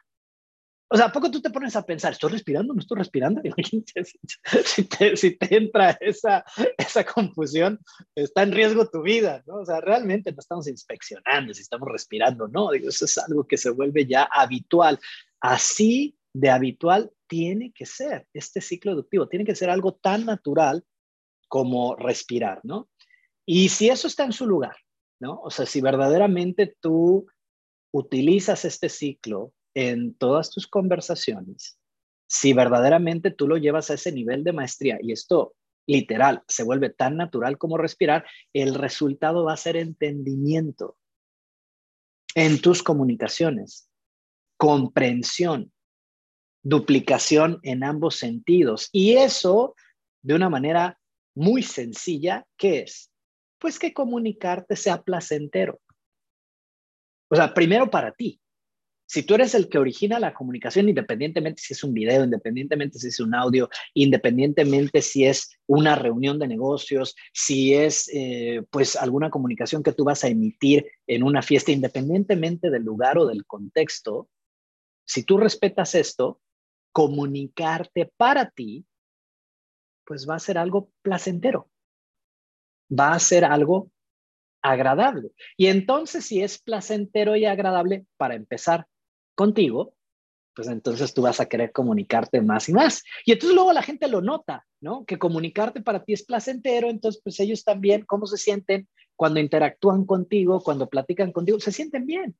O 0.88 0.96
sea, 0.96 1.06
¿a 1.06 1.12
poco 1.12 1.30
tú 1.30 1.40
te 1.40 1.50
pones 1.50 1.74
a 1.74 1.84
pensar, 1.84 2.12
¿estoy 2.12 2.30
respirando? 2.30 2.72
¿No 2.72 2.78
estoy 2.78 2.98
respirando? 2.98 3.42
si, 5.16 5.32
te, 5.32 5.56
entra 5.56 5.90
esa, 6.00 6.44
esa 6.78 7.04
confusión, 7.04 7.80
está 8.14 8.44
en 8.44 8.52
riesgo 8.52 8.88
tu 8.88 9.02
vida, 9.02 9.42
¿no? 9.46 9.56
O 9.56 9.64
sea, 9.64 9.80
realmente 9.80 10.30
no 10.30 10.38
estamos 10.38 10.68
inspeccionando 10.68 11.52
si 11.52 11.62
estamos 11.62 11.88
respirando, 11.90 12.46
no. 12.46 12.70
Digo, 12.70 12.88
eso 12.88 13.04
es 13.04 13.18
algo 13.18 13.44
que 13.48 13.56
se 13.56 13.70
vuelve 13.70 14.06
ya 14.06 14.28
habitual. 14.30 15.00
Así 15.40 16.16
de 16.32 16.50
habitual 16.50 17.10
tiene 17.26 17.72
que 17.72 17.86
ser 17.86 18.28
este 18.32 18.60
ciclo 18.60 18.92
educativo, 18.92 19.28
tiene 19.28 19.44
que 19.44 19.56
ser 19.56 19.70
algo 19.70 19.94
tan 19.94 20.24
natural 20.24 20.84
como 21.48 21.96
respirar, 21.96 22.60
¿no? 22.62 22.88
Y 23.44 23.70
si 23.70 23.88
eso 23.88 24.06
está 24.06 24.24
en 24.24 24.32
su 24.32 24.46
lugar, 24.46 24.76
¿no? 25.20 25.40
O 25.40 25.50
sea, 25.50 25.66
si 25.66 25.80
verdaderamente 25.80 26.76
tú 26.80 27.26
utilizas 27.92 28.64
este 28.64 28.88
ciclo 28.88 29.52
en 29.76 30.14
todas 30.14 30.50
tus 30.50 30.66
conversaciones, 30.66 31.78
si 32.26 32.54
verdaderamente 32.54 33.30
tú 33.30 33.46
lo 33.46 33.58
llevas 33.58 33.90
a 33.90 33.94
ese 33.94 34.10
nivel 34.10 34.42
de 34.42 34.54
maestría 34.54 34.98
y 35.02 35.12
esto 35.12 35.54
literal 35.86 36.42
se 36.48 36.64
vuelve 36.64 36.88
tan 36.88 37.18
natural 37.18 37.58
como 37.58 37.76
respirar, 37.76 38.24
el 38.54 38.74
resultado 38.74 39.44
va 39.44 39.52
a 39.52 39.58
ser 39.58 39.76
entendimiento 39.76 40.96
en 42.34 42.60
tus 42.62 42.82
comunicaciones, 42.82 43.90
comprensión, 44.56 45.70
duplicación 46.62 47.60
en 47.62 47.84
ambos 47.84 48.16
sentidos. 48.16 48.88
Y 48.92 49.16
eso 49.16 49.76
de 50.22 50.34
una 50.34 50.48
manera 50.48 50.98
muy 51.34 51.62
sencilla, 51.62 52.46
¿qué 52.56 52.80
es? 52.80 53.12
Pues 53.58 53.78
que 53.78 53.92
comunicarte 53.92 54.74
sea 54.74 55.02
placentero. 55.02 55.80
O 57.28 57.36
sea, 57.36 57.52
primero 57.52 57.90
para 57.90 58.12
ti, 58.12 58.40
si 59.06 59.22
tú 59.22 59.34
eres 59.34 59.54
el 59.54 59.68
que 59.68 59.78
origina 59.78 60.18
la 60.18 60.34
comunicación, 60.34 60.88
independientemente 60.88 61.62
si 61.62 61.74
es 61.74 61.84
un 61.84 61.94
video, 61.94 62.24
independientemente 62.24 62.98
si 62.98 63.08
es 63.08 63.20
un 63.20 63.34
audio, 63.34 63.70
independientemente 63.94 65.00
si 65.00 65.24
es 65.24 65.56
una 65.66 65.94
reunión 65.94 66.38
de 66.38 66.48
negocios, 66.48 67.14
si 67.32 67.74
es 67.74 68.10
eh, 68.12 68.62
pues 68.70 68.96
alguna 68.96 69.30
comunicación 69.30 69.82
que 69.82 69.92
tú 69.92 70.04
vas 70.04 70.24
a 70.24 70.28
emitir 70.28 70.86
en 71.06 71.22
una 71.22 71.42
fiesta, 71.42 71.70
independientemente 71.70 72.68
del 72.68 72.82
lugar 72.82 73.16
o 73.18 73.26
del 73.26 73.46
contexto, 73.46 74.28
si 75.04 75.22
tú 75.22 75.38
respetas 75.38 75.94
esto, 75.94 76.40
comunicarte 76.92 78.10
para 78.16 78.50
ti, 78.50 78.84
pues 80.04 80.28
va 80.28 80.34
a 80.34 80.40
ser 80.40 80.58
algo 80.58 80.90
placentero, 81.02 81.70
va 82.90 83.12
a 83.12 83.18
ser 83.20 83.44
algo 83.44 83.90
agradable. 84.62 85.30
Y 85.56 85.66
entonces, 85.66 86.24
si 86.24 86.42
es 86.42 86.58
placentero 86.58 87.36
y 87.36 87.44
agradable, 87.44 88.06
para 88.16 88.34
empezar, 88.34 88.86
contigo, 89.36 89.94
pues 90.56 90.68
entonces 90.68 91.14
tú 91.14 91.22
vas 91.22 91.38
a 91.38 91.46
querer 91.46 91.70
comunicarte 91.70 92.40
más 92.40 92.68
y 92.68 92.72
más. 92.72 93.04
Y 93.24 93.32
entonces 93.32 93.54
luego 93.54 93.72
la 93.72 93.82
gente 93.82 94.08
lo 94.08 94.22
nota, 94.22 94.66
¿no? 94.80 95.04
Que 95.04 95.18
comunicarte 95.18 95.82
para 95.82 96.02
ti 96.02 96.14
es 96.14 96.24
placentero, 96.24 96.88
entonces 96.88 97.20
pues 97.22 97.38
ellos 97.38 97.62
también, 97.62 98.04
¿cómo 98.06 98.26
se 98.26 98.38
sienten 98.38 98.88
cuando 99.14 99.38
interactúan 99.38 100.06
contigo, 100.06 100.60
cuando 100.60 100.88
platican 100.88 101.30
contigo? 101.30 101.60
Se 101.60 101.72
sienten 101.72 102.06
bien. 102.06 102.34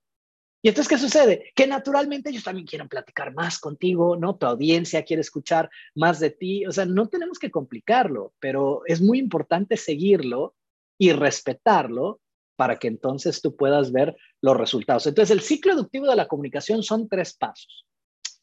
Y 0.62 0.68
entonces, 0.68 0.88
¿qué 0.88 0.98
sucede? 0.98 1.52
Que 1.54 1.66
naturalmente 1.66 2.30
ellos 2.30 2.42
también 2.42 2.66
quieren 2.66 2.88
platicar 2.88 3.34
más 3.34 3.58
contigo, 3.60 4.16
¿no? 4.16 4.36
Tu 4.36 4.46
audiencia 4.46 5.04
quiere 5.04 5.20
escuchar 5.20 5.70
más 5.94 6.18
de 6.18 6.30
ti. 6.30 6.66
O 6.66 6.72
sea, 6.72 6.86
no 6.86 7.08
tenemos 7.08 7.38
que 7.38 7.50
complicarlo, 7.50 8.32
pero 8.40 8.80
es 8.86 9.00
muy 9.00 9.18
importante 9.18 9.76
seguirlo 9.76 10.56
y 10.98 11.12
respetarlo 11.12 12.20
para 12.56 12.76
que 12.76 12.88
entonces 12.88 13.40
tú 13.40 13.54
puedas 13.54 13.92
ver 13.92 14.16
los 14.40 14.56
resultados. 14.56 15.06
Entonces, 15.06 15.30
el 15.30 15.42
ciclo 15.42 15.72
educativo 15.72 16.06
de 16.06 16.16
la 16.16 16.26
comunicación 16.26 16.82
son 16.82 17.08
tres 17.08 17.34
pasos. 17.34 17.86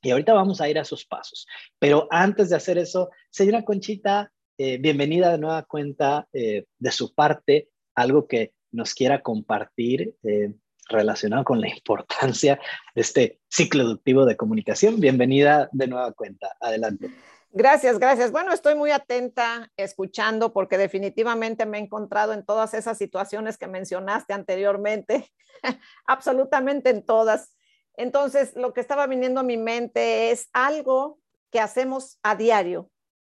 Y 0.01 0.12
ahorita 0.12 0.34
vamos 0.34 0.62
a 0.62 0.70
ir 0.70 0.77
a 0.77 0.82
esos 0.82 1.05
pasos. 1.05 1.48
Pero 1.79 2.08
antes 2.12 2.50
de 2.50 2.55
hacer 2.55 2.77
eso, 2.77 3.10
señora 3.29 3.63
Conchita, 3.63 4.32
eh, 4.58 4.77
bienvenida 4.77 5.32
de 5.32 5.38
nueva 5.38 5.63
cuenta 5.63 6.27
eh, 6.34 6.65
de 6.77 6.91
su 6.91 7.13
parte, 7.13 7.70
algo 7.96 8.27
que 8.27 8.53
nos 8.72 8.93
quiera 8.93 9.22
compartir 9.22 10.15
eh, 10.24 10.53
relacionado 10.89 11.43
con 11.43 11.62
la 11.62 11.70
importancia 11.75 12.60
de 12.93 13.01
este 13.01 13.39
ciclo 13.50 13.84
educativo 13.84 14.25
de 14.25 14.38
comunicación. 14.38 15.00
Bienvenida 15.00 15.70
de 15.72 15.88
nueva 15.88 16.12
cuenta. 16.12 16.55
Adelante. 16.60 17.10
Gracias, 17.55 18.00
gracias. 18.00 18.31
Bueno, 18.31 18.51
estoy 18.51 18.74
muy 18.74 18.89
atenta 18.89 19.72
escuchando 19.77 20.53
porque 20.53 20.79
definitivamente 20.79 21.67
me 21.67 21.77
he 21.77 21.81
encontrado 21.81 22.33
en 22.33 22.43
todas 22.43 22.74
esas 22.74 22.98
situaciones 22.98 23.60
que 23.60 23.67
mencionaste 23.67 24.33
anteriormente, 24.33 25.31
absolutamente 26.07 26.89
en 26.89 27.05
todas. 27.05 27.55
Entonces, 27.95 28.55
lo 28.55 28.74
que 28.74 28.81
estaba 28.81 29.05
viniendo 29.05 29.41
a 29.41 29.43
mi 29.43 29.57
mente 29.57 30.31
es 30.31 30.50
algo 30.51 31.19
que 31.51 31.60
hacemos 31.60 32.17
a 32.24 32.36
diario, 32.36 32.89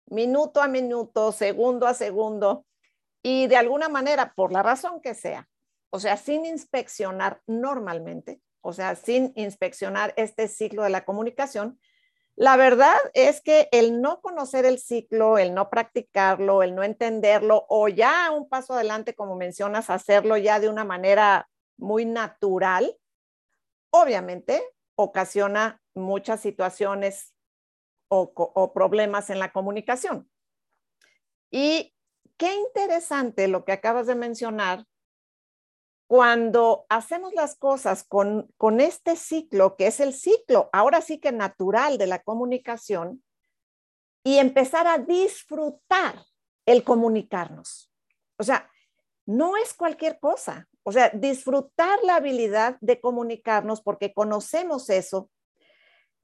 minuto 0.08 0.62
a 0.62 0.68
minuto, 0.68 1.32
segundo 1.32 1.88
a 1.88 1.94
segundo, 1.94 2.66
y 3.24 3.48
de 3.48 3.56
alguna 3.56 3.88
manera, 3.88 4.34
por 4.36 4.52
la 4.52 4.62
razón 4.62 5.00
que 5.00 5.14
sea, 5.14 5.48
o 5.92 6.00
sea, 6.02 6.18
sin 6.18 6.46
inspeccionar 6.46 7.42
normalmente, 7.48 8.42
o 8.60 8.74
sea, 8.74 8.96
sin 8.96 9.32
inspeccionar 9.38 10.14
este 10.18 10.50
ciclo 10.50 10.84
de 10.84 10.90
la 10.90 11.06
comunicación, 11.06 11.80
la 12.40 12.56
verdad 12.56 12.96
es 13.16 13.42
que 13.42 13.68
el 13.74 14.00
no 14.00 14.22
conocer 14.22 14.64
el 14.64 14.80
ciclo, 14.80 15.38
el 15.38 15.54
no 15.54 15.70
practicarlo, 15.70 16.64
el 16.64 16.74
no 16.74 16.84
entenderlo 16.84 17.66
o 17.68 17.90
ya 17.90 18.32
un 18.32 18.48
paso 18.48 18.76
adelante, 18.76 19.14
como 19.14 19.36
mencionas, 19.36 19.90
hacerlo 19.90 20.38
ya 20.38 20.62
de 20.62 20.70
una 20.70 20.86
manera 20.86 21.50
muy 21.76 22.06
natural, 22.06 22.96
obviamente 23.90 24.64
ocasiona 24.96 25.82
muchas 25.94 26.40
situaciones 26.40 27.36
o, 28.08 28.72
problemas 28.74 29.30
en 29.30 29.40
la 29.40 29.52
comunicación. 29.52 30.32
Y 31.52 31.94
qué 32.38 32.56
interesante 32.56 33.50
lo 33.50 33.66
que 33.66 33.74
acabas 33.74 34.08
de 34.08 34.16
mencionar, 34.16 34.86
cuando 36.10 36.88
hacemos 36.90 37.36
las 37.36 37.56
cosas 37.56 38.04
con, 38.04 38.52
con 38.58 38.82
este 38.82 39.16
ciclo, 39.16 39.76
que 39.76 39.86
es 39.86 40.00
el 40.00 40.16
ciclo, 40.16 40.68
ahora 40.74 41.02
sí 41.02 41.20
que 41.20 41.32
natural 41.32 42.00
de 42.00 42.08
la 42.08 42.24
comunicación, 42.24 43.24
y 44.24 44.40
empezar 44.40 44.88
a 44.88 44.98
disfrutar 44.98 46.26
el 46.66 46.84
comunicarnos. 46.84 47.92
O 48.40 48.44
sea, 48.44 48.72
no 49.28 49.56
es 49.56 49.76
cualquier 49.76 50.20
cosa. 50.20 50.68
O 50.82 50.92
sea, 50.92 51.12
disfrutar 51.12 52.00
la 52.04 52.16
habilidad 52.16 52.78
de 52.82 53.00
comunicarnos 53.00 53.80
porque 53.80 54.12
conocemos 54.12 54.90
eso 54.90 55.30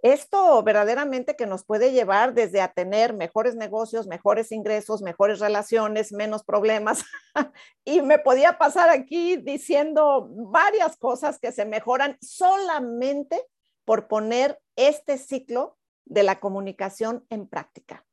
esto 0.02 0.62
verdaderamente 0.62 1.36
que 1.36 1.48
nos 1.48 1.66
puede 1.66 1.92
llevar 1.92 2.34
desde 2.34 2.62
a 2.62 2.72
tener 2.72 3.14
mejores 3.14 3.56
negocios, 3.56 4.08
mejores 4.08 4.52
ingresos, 4.52 5.02
mejores 5.02 5.40
relaciones, 5.40 6.12
menos 6.12 6.44
problemas. 6.44 7.04
y 7.86 8.02
me 8.02 8.20
podía 8.20 8.58
pasar 8.58 8.90
aquí 8.90 9.38
diciendo 9.38 10.28
varias 10.30 10.98
cosas 10.98 11.40
que 11.40 11.52
se 11.52 11.66
mejoran 11.66 12.18
solamente 12.22 13.42
por 13.84 14.08
poner 14.08 14.60
este 14.76 15.18
ciclo 15.18 15.78
de 16.06 16.24
la 16.24 16.40
comunicación 16.40 17.26
en 17.30 17.48
práctica. 17.48 18.06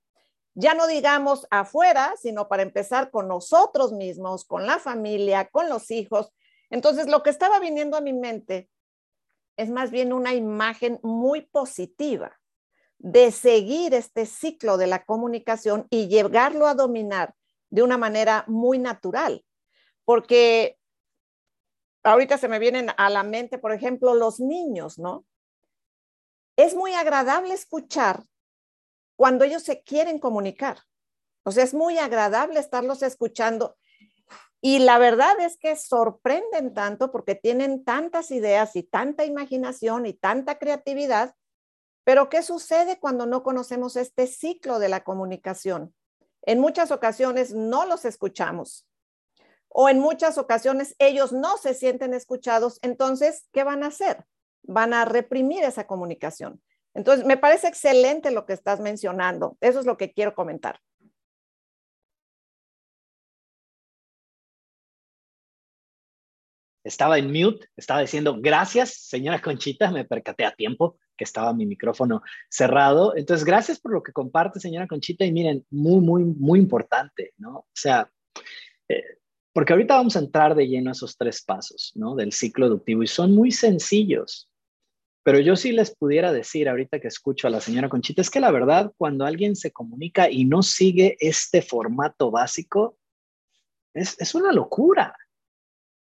Ya 0.55 0.75
no 0.75 0.87
digamos 0.87 1.47
afuera, 1.51 2.15
sino 2.21 2.49
para 2.49 2.63
empezar 2.63 3.11
con 3.11 3.29
nosotros 3.29 3.93
mismos, 3.93 4.45
con 4.45 4.67
la 4.67 4.79
familia, 4.79 5.49
con 5.51 5.69
los 5.69 5.91
hijos. 5.91 6.33
Entonces, 6.71 7.07
lo 7.09 7.23
que 7.23 7.31
estaba 7.31 7.59
viniendo 7.59 7.97
a 7.97 8.03
mi 8.03 8.13
mente 8.13 8.69
es 9.57 9.71
más 9.71 9.91
bien 9.91 10.13
una 10.13 10.35
imagen 10.35 10.99
muy 11.03 11.43
positiva 11.43 12.39
de 12.99 13.33
seguir 13.33 13.95
este 13.95 14.27
ciclo 14.27 14.77
de 14.77 14.87
la 14.87 15.05
comunicación 15.05 15.87
y 15.91 16.09
llegarlo 16.09 16.67
a 16.67 16.75
dominar 16.75 17.35
de 17.71 17.83
una 17.83 17.99
manera 17.99 18.45
muy 18.47 18.79
natural. 18.79 19.45
Porque 20.05 20.79
ahorita 22.05 22.39
se 22.39 22.49
me 22.49 22.59
vienen 22.59 22.91
a 22.97 23.11
la 23.11 23.23
mente, 23.23 23.59
por 23.59 23.73
ejemplo, 23.73 24.15
los 24.15 24.41
niños, 24.41 24.99
¿no? 24.99 25.25
Es 26.57 26.75
muy 26.75 26.93
agradable 26.93 27.55
escuchar 27.55 28.25
cuando 29.17 29.45
ellos 29.45 29.63
se 29.63 29.83
quieren 29.83 30.19
comunicar. 30.19 30.79
O 31.45 31.51
sea, 31.51 31.65
es 31.65 31.75
muy 31.75 31.99
agradable 31.99 32.61
estarlos 32.61 33.03
escuchando. 33.03 33.77
Y 34.65 34.79
la 34.79 34.99
verdad 34.99 35.41
es 35.41 35.59
que 35.59 35.75
sorprenden 35.75 36.73
tanto 36.73 37.11
porque 37.11 37.35
tienen 37.35 37.85
tantas 37.85 38.31
ideas 38.31 38.77
y 38.77 38.85
tanta 38.85 39.25
imaginación 39.25 40.07
y 40.07 40.15
tanta 40.15 40.59
creatividad. 40.59 41.35
Pero 42.05 42.29
¿qué 42.29 42.43
sucede 42.43 43.01
cuando 43.01 43.27
no 43.27 43.43
conocemos 43.43 43.97
este 43.97 44.29
ciclo 44.29 44.79
de 44.79 44.89
la 44.89 45.03
comunicación? 45.03 45.95
En 46.43 46.61
muchas 46.61 46.93
ocasiones 46.93 47.53
no 47.53 47.87
los 47.87 48.05
escuchamos 48.05 48.87
o 49.69 49.89
en 49.89 49.99
muchas 49.99 50.39
ocasiones 50.39 50.95
ellos 50.99 51.33
no 51.33 51.57
se 51.57 51.75
sienten 51.75 52.15
escuchados. 52.15 52.79
Entonces, 52.83 53.49
¿qué 53.53 53.65
van 53.65 53.83
a 53.83 53.89
hacer? 53.89 54.25
Van 54.63 54.95
a 54.95 55.05
reprimir 55.05 55.65
esa 55.65 55.87
comunicación. 55.87 56.63
Entonces, 56.95 57.27
me 57.27 57.37
parece 57.37 57.69
excelente 57.69 58.31
lo 58.31 58.45
que 58.47 58.53
estás 58.53 58.81
mencionando. 58.81 59.57
Eso 59.61 59.81
es 59.81 59.87
lo 59.87 59.97
que 59.97 60.13
quiero 60.13 60.35
comentar. 60.35 60.81
Estaba 66.85 67.19
en 67.19 67.33
mute, 67.33 67.69
estaba 67.77 68.01
diciendo 68.01 68.37
gracias, 68.41 68.95
señora 69.09 69.41
Conchita, 69.41 69.91
me 69.91 70.05
percaté 70.05 70.45
a 70.45 70.55
tiempo 70.55 70.99
que 71.17 71.25
estaba 71.25 71.53
mi 71.53 71.67
micrófono 71.67 72.23
cerrado. 72.49 73.17
Entonces, 73.17 73.45
gracias 73.45 73.79
por 73.79 73.93
lo 73.93 74.03
que 74.03 74.13
comparte, 74.13 74.61
señora 74.61 74.89
Conchita. 74.89 75.25
Y 75.25 75.33
miren, 75.33 75.65
muy, 75.71 76.01
muy, 76.01 76.25
muy 76.25 76.59
importante, 76.59 77.35
¿no? 77.39 77.59
O 77.59 77.69
sea, 77.73 78.11
eh, 78.89 79.03
porque 79.53 79.73
ahorita 79.73 79.97
vamos 79.97 80.17
a 80.17 80.21
entrar 80.21 80.55
de 80.55 80.67
lleno 80.67 80.91
a 80.91 80.93
esos 80.93 81.17
tres 81.17 81.43
pasos, 81.43 81.93
¿no? 81.95 82.15
Del 82.15 82.33
ciclo 82.33 82.67
educativo 82.67 83.03
y 83.03 83.07
son 83.07 83.35
muy 83.35 83.53
sencillos. 83.53 84.49
Pero 85.25 85.39
yo 85.39 85.55
sí 85.55 85.71
les 85.71 85.95
pudiera 85.95 86.33
decir 86.33 86.69
ahorita 86.69 86.99
que 86.99 87.09
escucho 87.09 87.47
a 87.47 87.51
la 87.51 87.61
señora 87.61 87.89
Conchita, 87.89 88.23
es 88.23 88.31
que 88.31 88.41
la 88.41 88.51
verdad, 88.51 88.93
cuando 88.97 89.25
alguien 89.25 89.55
se 89.55 89.71
comunica 89.71 90.29
y 90.29 90.45
no 90.47 90.63
sigue 90.63 91.17
este 91.21 91.63
formato 91.63 92.31
básico, 92.31 92.99
es, 93.95 94.21
es 94.21 94.35
una 94.35 94.53
locura. 94.53 95.15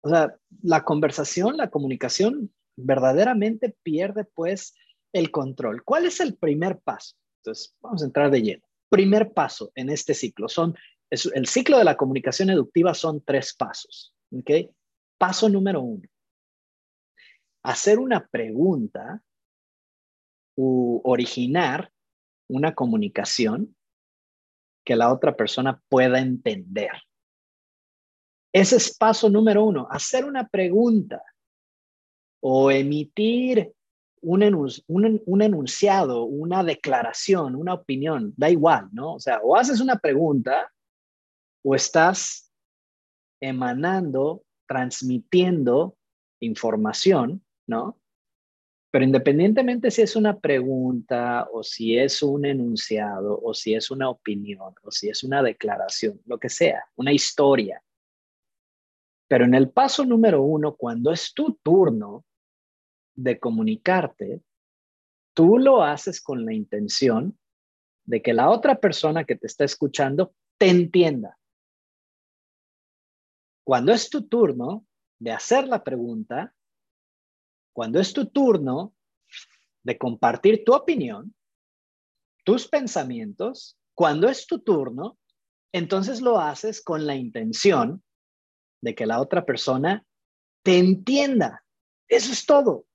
O 0.08 0.10
sea, 0.10 0.34
la 0.64 0.86
conversación, 0.86 1.58
la 1.58 1.70
comunicación 1.70 2.54
verdaderamente 2.78 3.76
pierde 3.84 4.24
pues 4.24 4.74
el 5.12 5.32
control. 5.32 5.84
¿Cuál 5.84 6.06
es 6.06 6.22
el 6.22 6.38
primer 6.38 6.80
paso? 6.80 7.18
Entonces, 7.42 7.76
vamos 7.82 8.02
a 8.02 8.06
entrar 8.06 8.32
de 8.32 8.42
lleno. 8.42 8.64
Primer 8.88 9.34
paso 9.34 9.70
en 9.76 9.90
este 9.90 10.14
ciclo 10.14 10.48
son, 10.48 10.78
el 11.10 11.46
ciclo 11.46 11.78
de 11.78 11.84
la 11.84 11.98
comunicación 11.98 12.50
educativa 12.50 12.94
son 12.94 13.22
tres 13.22 13.54
pasos. 13.54 14.16
Paso 15.18 15.50
número 15.50 15.82
uno, 15.82 16.08
hacer 17.64 18.00
una 18.00 18.26
pregunta 18.28 19.22
u 20.56 21.02
originar 21.04 21.92
una 22.48 22.74
comunicación 22.74 23.76
que 24.86 24.96
la 24.96 25.12
otra 25.12 25.36
persona 25.36 25.84
pueda 25.90 26.20
entender. 26.20 26.92
Ese 28.58 28.78
es 28.78 28.98
paso 28.98 29.30
número 29.30 29.64
uno, 29.64 29.88
hacer 29.92 30.26
una 30.26 30.48
pregunta 30.48 31.22
o 32.42 32.72
emitir 32.72 33.72
un, 34.22 34.42
enunciado, 35.42 36.24
una 36.24 36.64
declaración, 36.64 37.56
una 37.56 37.76
opinión, 37.76 38.34
da 38.36 38.50
igual, 38.50 38.90
¿no? 38.92 39.14
O 39.14 39.20
sea, 39.20 39.40
o 39.44 39.56
haces 39.56 39.80
una 39.80 40.00
pregunta 40.00 40.72
o 41.64 41.76
estás 41.76 42.52
emanando, 43.40 44.44
transmitiendo 44.68 45.96
información 46.40 47.44
¿no? 47.68 48.00
Pero 48.90 49.06
independientemente 49.06 49.92
si 49.92 50.02
es 50.02 50.16
una 50.16 50.40
pregunta 50.40 51.48
o 51.52 51.62
si 51.62 51.96
es 51.96 52.24
un 52.24 52.46
enunciado 52.46 53.40
o 53.40 53.54
si 53.54 53.76
es 53.76 53.92
una 53.92 54.10
opinión 54.10 54.74
o 54.82 54.90
si 54.90 55.10
es 55.10 55.24
una 55.24 55.44
declaración, 55.44 56.20
lo 56.26 56.40
que 56.40 56.50
sea, 56.50 56.86
una 56.96 57.12
historia. 57.12 57.84
Pero 59.28 59.46
en 59.46 59.54
el 59.54 59.70
paso 59.70 60.06
número 60.06 60.42
uno, 60.42 60.76
cuando 60.76 61.12
es 61.12 61.34
tu 61.34 61.54
turno 61.62 62.26
de 63.16 63.40
comunicarte, 63.40 64.42
tú 65.34 65.58
lo 65.58 65.84
haces 65.84 66.22
con 66.22 66.46
la 66.46 66.54
intención 66.54 67.38
de 68.06 68.22
que 68.22 68.34
la 68.34 68.50
otra 68.50 68.80
persona 68.80 69.26
que 69.26 69.36
te 69.36 69.48
está 69.48 69.66
escuchando 69.66 70.34
te 70.58 70.70
entienda. 70.70 71.38
Cuando 73.66 73.92
es 73.92 74.10
tu 74.10 74.28
turno 74.28 74.86
de 75.20 75.32
hacer 75.32 75.68
la 75.68 75.84
pregunta, 75.84 76.56
cuando 77.74 78.00
es 78.00 78.14
tu 78.14 78.28
turno 78.28 78.96
de 79.84 79.98
compartir 79.98 80.64
tu 80.64 80.74
opinión, 80.74 81.36
tus 82.46 82.68
pensamientos, 82.68 83.78
cuando 83.94 84.30
es 84.30 84.48
tu 84.48 84.60
turno, 84.60 85.18
entonces 85.74 86.22
lo 86.22 86.40
haces 86.40 86.82
con 86.82 87.06
la 87.06 87.16
intención 87.16 88.04
de 88.82 88.96
que 88.96 89.06
la 89.06 89.20
otra 89.20 89.46
persona 89.46 90.06
te 90.64 90.78
entienda. 90.78 91.64
Eso 92.08 92.32
es 92.32 92.46
todo. 92.46 92.86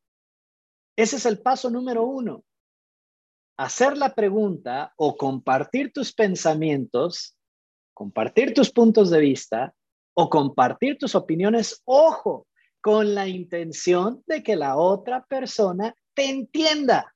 Ese 0.97 1.17
es 1.17 1.27
el 1.27 1.41
paso 1.41 1.71
número 1.71 2.05
uno. 2.05 2.45
Hacer 3.57 3.97
la 3.97 4.15
pregunta 4.15 4.93
o 4.97 5.17
compartir 5.17 5.93
tus 5.93 6.13
pensamientos, 6.13 7.37
compartir 7.95 8.55
tus 8.55 8.71
puntos 8.71 9.11
de 9.11 9.21
vista 9.21 9.75
o 10.15 10.29
compartir 10.29 10.99
tus 10.99 11.15
opiniones. 11.15 11.83
Ojo, 11.85 12.47
con 12.83 13.15
la 13.15 13.29
intención 13.29 14.23
de 14.27 14.43
que 14.43 14.57
la 14.57 14.77
otra 14.77 15.25
persona 15.25 15.95
te 16.15 16.29
entienda. 16.29 17.15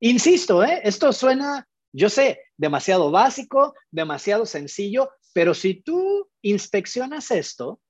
Insisto, 0.00 0.62
¿eh? 0.64 0.80
esto 0.84 1.12
suena, 1.12 1.66
yo 1.92 2.10
sé, 2.10 2.40
demasiado 2.56 3.10
básico, 3.10 3.74
demasiado 3.90 4.46
sencillo, 4.46 5.10
pero 5.38 5.54
si 5.54 5.74
tú 5.74 6.28
inspeccionas 6.42 7.30
esto, 7.30 7.80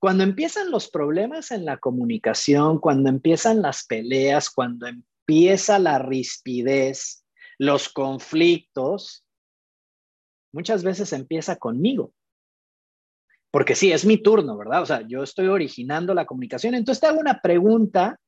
cuando 0.00 0.24
empiezan 0.24 0.70
los 0.70 0.88
problemas 0.88 1.50
en 1.50 1.66
la 1.66 1.76
comunicación, 1.76 2.78
cuando 2.78 3.10
empiezan 3.10 3.60
las 3.60 3.84
peleas, 3.84 4.48
cuando 4.48 4.86
empieza 4.86 5.78
la 5.78 5.98
rispidez, 5.98 7.26
los 7.58 7.90
conflictos, 7.90 9.22
muchas 10.50 10.82
veces 10.82 11.12
empieza 11.12 11.56
conmigo 11.56 12.14
porque 13.50 13.74
sí, 13.74 13.92
es 13.92 14.06
mi 14.06 14.16
turno, 14.16 14.56
¿verdad? 14.56 14.80
O 14.80 14.86
sea, 14.86 15.06
yo 15.06 15.22
estoy 15.22 15.48
originando 15.48 16.14
la 16.14 16.24
comunicación, 16.24 16.74
entonces 16.74 17.02
te 17.02 17.06
hago 17.08 17.20
una 17.20 17.42
pregunta 17.42 18.18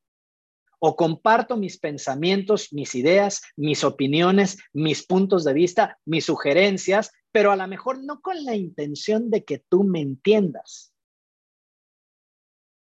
o 0.84 0.96
comparto 0.96 1.56
mis 1.56 1.78
pensamientos, 1.78 2.72
mis 2.72 2.96
ideas, 2.96 3.40
mis 3.54 3.84
opiniones, 3.84 4.58
mis 4.72 5.06
puntos 5.06 5.44
de 5.44 5.52
vista, 5.52 6.00
mis 6.04 6.24
sugerencias, 6.24 7.12
pero 7.30 7.52
a 7.52 7.56
lo 7.56 7.68
mejor 7.68 8.02
no 8.02 8.20
con 8.20 8.44
la 8.44 8.56
intención 8.56 9.30
de 9.30 9.44
que 9.44 9.58
tú 9.58 9.84
me 9.84 10.00
entiendas. 10.00 10.92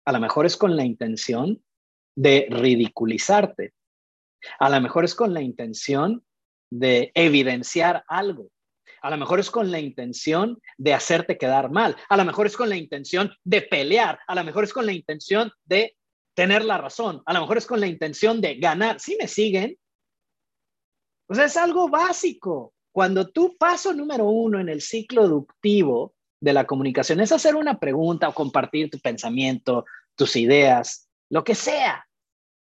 A 0.06 0.12
lo 0.12 0.20
mejor 0.20 0.48
es 0.48 0.58
con 0.58 0.76
la 0.76 0.84
intención 0.84 1.64
de 2.16 2.48
ridiculizarte. 2.50 3.76
A 4.60 4.72
lo 4.72 4.82
mejor 4.82 5.06
es 5.06 5.14
con 5.14 5.32
la 5.32 5.44
intención 5.44 6.26
de 6.72 7.12
evidenciar 7.14 8.04
algo. 8.08 8.50
A 9.04 9.12
lo 9.12 9.18
mejor 9.18 9.40
es 9.40 9.52
con 9.52 9.70
la 9.70 9.80
intención 9.80 10.60
de 10.80 10.96
hacerte 10.96 11.38
quedar 11.38 11.70
mal. 11.70 11.96
A 12.10 12.18
lo 12.18 12.26
mejor 12.26 12.48
es 12.48 12.58
con 12.58 12.70
la 12.70 12.76
intención 12.76 13.32
de 13.44 13.62
pelear. 13.62 14.18
A 14.26 14.34
lo 14.34 14.44
mejor 14.44 14.64
es 14.64 14.74
con 14.74 14.88
la 14.88 14.94
intención 14.94 15.52
de 15.66 15.96
tener 16.34 16.66
la 16.66 16.78
razón. 16.78 17.22
A 17.26 17.34
lo 17.34 17.42
mejor 17.42 17.58
es 17.58 17.66
con 17.66 17.80
la 17.80 17.88
intención 17.88 18.42
de 18.42 18.56
ganar. 18.56 19.00
¿Sí 19.00 19.18
me 19.20 19.28
siguen? 19.28 19.78
Sea, 21.30 21.46
es 21.46 21.58
algo 21.58 21.90
básico. 21.90 22.74
Cuando 22.92 23.30
tú 23.30 23.56
paso 23.58 23.94
número 23.94 24.26
uno 24.26 24.60
en 24.60 24.70
el 24.70 24.82
ciclo 24.82 25.24
educativo 25.24 26.14
de 26.40 26.54
la 26.54 26.66
comunicación 26.66 27.22
es 27.22 27.32
hacer 27.32 27.56
una 27.56 27.80
pregunta 27.80 28.30
o 28.30 28.34
compartir 28.34 28.90
tu 28.90 29.00
pensamiento, 29.00 29.86
tus 30.16 30.36
ideas, 30.36 31.10
lo 31.30 31.44
que 31.44 31.56
sea, 31.56 32.08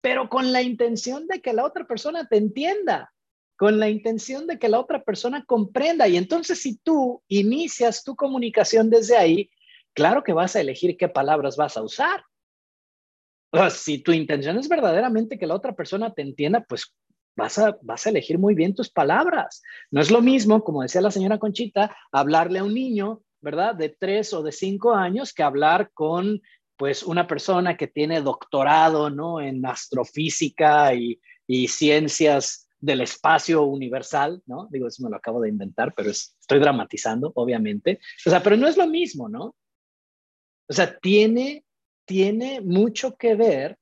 pero 0.01 0.29
con 0.29 0.53
la 0.53 0.63
intención 0.63 1.27
de 1.29 1.41
que 1.41 1.53
la 1.53 1.65
otra 1.65 1.87
persona 1.87 2.27
te 2.27 2.37
entienda 2.37 3.13
con 3.59 3.81
la 3.81 3.89
intención 3.89 4.47
de 4.47 4.57
que 4.57 4.69
la 4.69 4.79
otra 4.79 5.03
persona 5.03 5.45
comprenda. 5.45 6.07
Y 6.07 6.17
entonces 6.17 6.61
si 6.61 6.79
tú 6.79 7.23
inicias 7.27 8.05
tu 8.05 8.15
comunicación 8.15 8.89
desde 8.89 9.17
ahí, 9.17 9.51
claro 9.95 10.23
que 10.23 10.33
vas 10.33 10.55
a 10.55 10.61
elegir 10.61 10.97
qué 10.97 11.09
palabras 11.09 11.57
vas 11.57 11.77
a 11.77 11.83
usar. 11.83 12.23
Si 13.71 13.99
tu 13.99 14.13
intención 14.13 14.59
es 14.59 14.69
verdaderamente 14.69 15.39
que 15.39 15.47
la 15.47 15.55
otra 15.55 15.75
persona 15.75 16.13
te 16.13 16.23
entienda, 16.23 16.65
pues 16.69 16.95
vas 17.37 17.59
a, 17.59 17.79
vas 17.83 18.07
a 18.07 18.11
elegir 18.11 18.39
muy 18.39 18.55
bien 18.55 18.75
tus 18.75 18.91
palabras. 18.91 19.63
No 19.91 20.01
es 20.01 20.11
lo 20.11 20.21
mismo, 20.21 20.63
como 20.65 20.83
decía 20.83 21.01
la 21.01 21.11
señora 21.11 21.39
Conchita, 21.39 21.97
hablarle 22.13 22.59
a 22.59 22.65
un 22.65 22.75
niño, 22.75 23.23
¿verdad? 23.41 23.75
De 23.75 23.89
tres 23.89 24.33
o 24.33 24.43
de 24.43 24.53
cinco 24.53 24.95
años 24.95 25.33
que 25.33 25.43
hablar 25.43 25.91
con 25.95 26.43
pues 26.77 27.03
una 27.03 27.27
persona 27.27 27.77
que 27.77 27.89
tiene 27.89 28.21
doctorado, 28.23 29.11
¿no? 29.11 29.41
En 29.41 29.65
astrofísica 29.67 30.95
y, 30.95 31.21
y 31.47 31.67
ciencias 31.69 32.69
del 32.81 33.01
espacio 33.01 33.65
universal, 33.65 34.43
¿no? 34.47 34.69
Digo, 34.71 34.87
eso 34.87 35.03
me 35.03 35.11
lo 35.11 35.17
acabo 35.17 35.41
de 35.41 35.49
inventar, 35.49 35.93
pero 35.97 36.11
estoy 36.11 36.61
dramatizando, 36.61 37.33
obviamente. 37.35 38.01
O 38.25 38.31
sea, 38.31 38.43
pero 38.43 38.57
no 38.57 38.69
es 38.69 38.77
lo 38.77 38.87
mismo, 38.87 39.29
¿no? 39.29 39.57
O 40.69 40.73
sea, 40.73 40.99
tiene, 40.99 41.65
tiene 42.09 42.63
mucho 42.63 43.17
que 43.17 43.35
ver, 43.35 43.79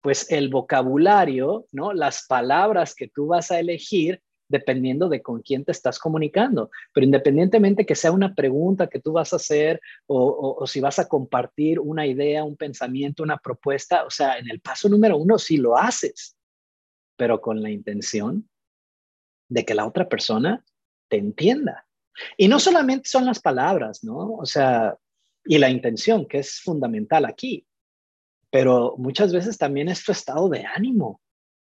pues, 0.00 0.32
el 0.32 0.48
vocabulario, 0.48 1.66
¿no? 1.72 1.92
Las 1.92 2.26
palabras 2.26 2.94
que 2.94 3.06
tú 3.06 3.26
vas 3.26 3.50
a 3.50 3.60
elegir 3.60 4.22
dependiendo 4.48 5.08
de 5.08 5.20
con 5.20 5.42
quién 5.42 5.64
te 5.64 5.72
estás 5.72 5.98
comunicando. 5.98 6.70
Pero 6.94 7.04
independientemente 7.04 7.84
que 7.84 7.94
sea 7.94 8.12
una 8.12 8.34
pregunta 8.34 8.86
que 8.86 9.00
tú 9.00 9.12
vas 9.12 9.32
a 9.32 9.36
hacer 9.36 9.80
o, 10.06 10.64
si 10.66 10.80
vas 10.80 10.98
a 10.98 11.06
compartir 11.06 11.78
una 11.78 12.06
idea, 12.06 12.44
un 12.44 12.56
pensamiento, 12.56 13.22
una 13.22 13.36
propuesta, 13.36 14.04
o 14.04 14.10
sea, 14.10 14.38
en 14.38 14.50
el 14.50 14.60
paso 14.60 14.88
número 14.88 15.18
uno, 15.18 15.38
si 15.38 15.58
lo 15.58 15.76
haces, 15.76 16.34
pero 17.16 17.42
con 17.42 17.62
la 17.62 17.70
intención 17.70 18.48
de 19.50 19.64
que 19.64 19.74
la 19.74 19.86
otra 19.86 20.08
persona 20.08 20.64
te 21.08 21.18
entienda. 21.18 21.86
Y 22.38 22.48
no 22.48 22.58
solamente 22.58 23.08
son 23.08 23.26
las 23.26 23.40
palabras, 23.40 24.02
¿no? 24.02 24.32
O 24.36 24.46
sea, 24.46 24.96
y 25.46 25.58
la 25.58 25.70
intención, 25.70 26.26
que 26.26 26.38
es 26.38 26.60
fundamental 26.60 27.24
aquí, 27.24 27.66
pero 28.50 28.94
muchas 28.98 29.32
veces 29.32 29.58
también 29.58 29.88
es 29.88 30.04
tu 30.04 30.12
estado 30.12 30.48
de 30.48 30.64
ánimo, 30.64 31.20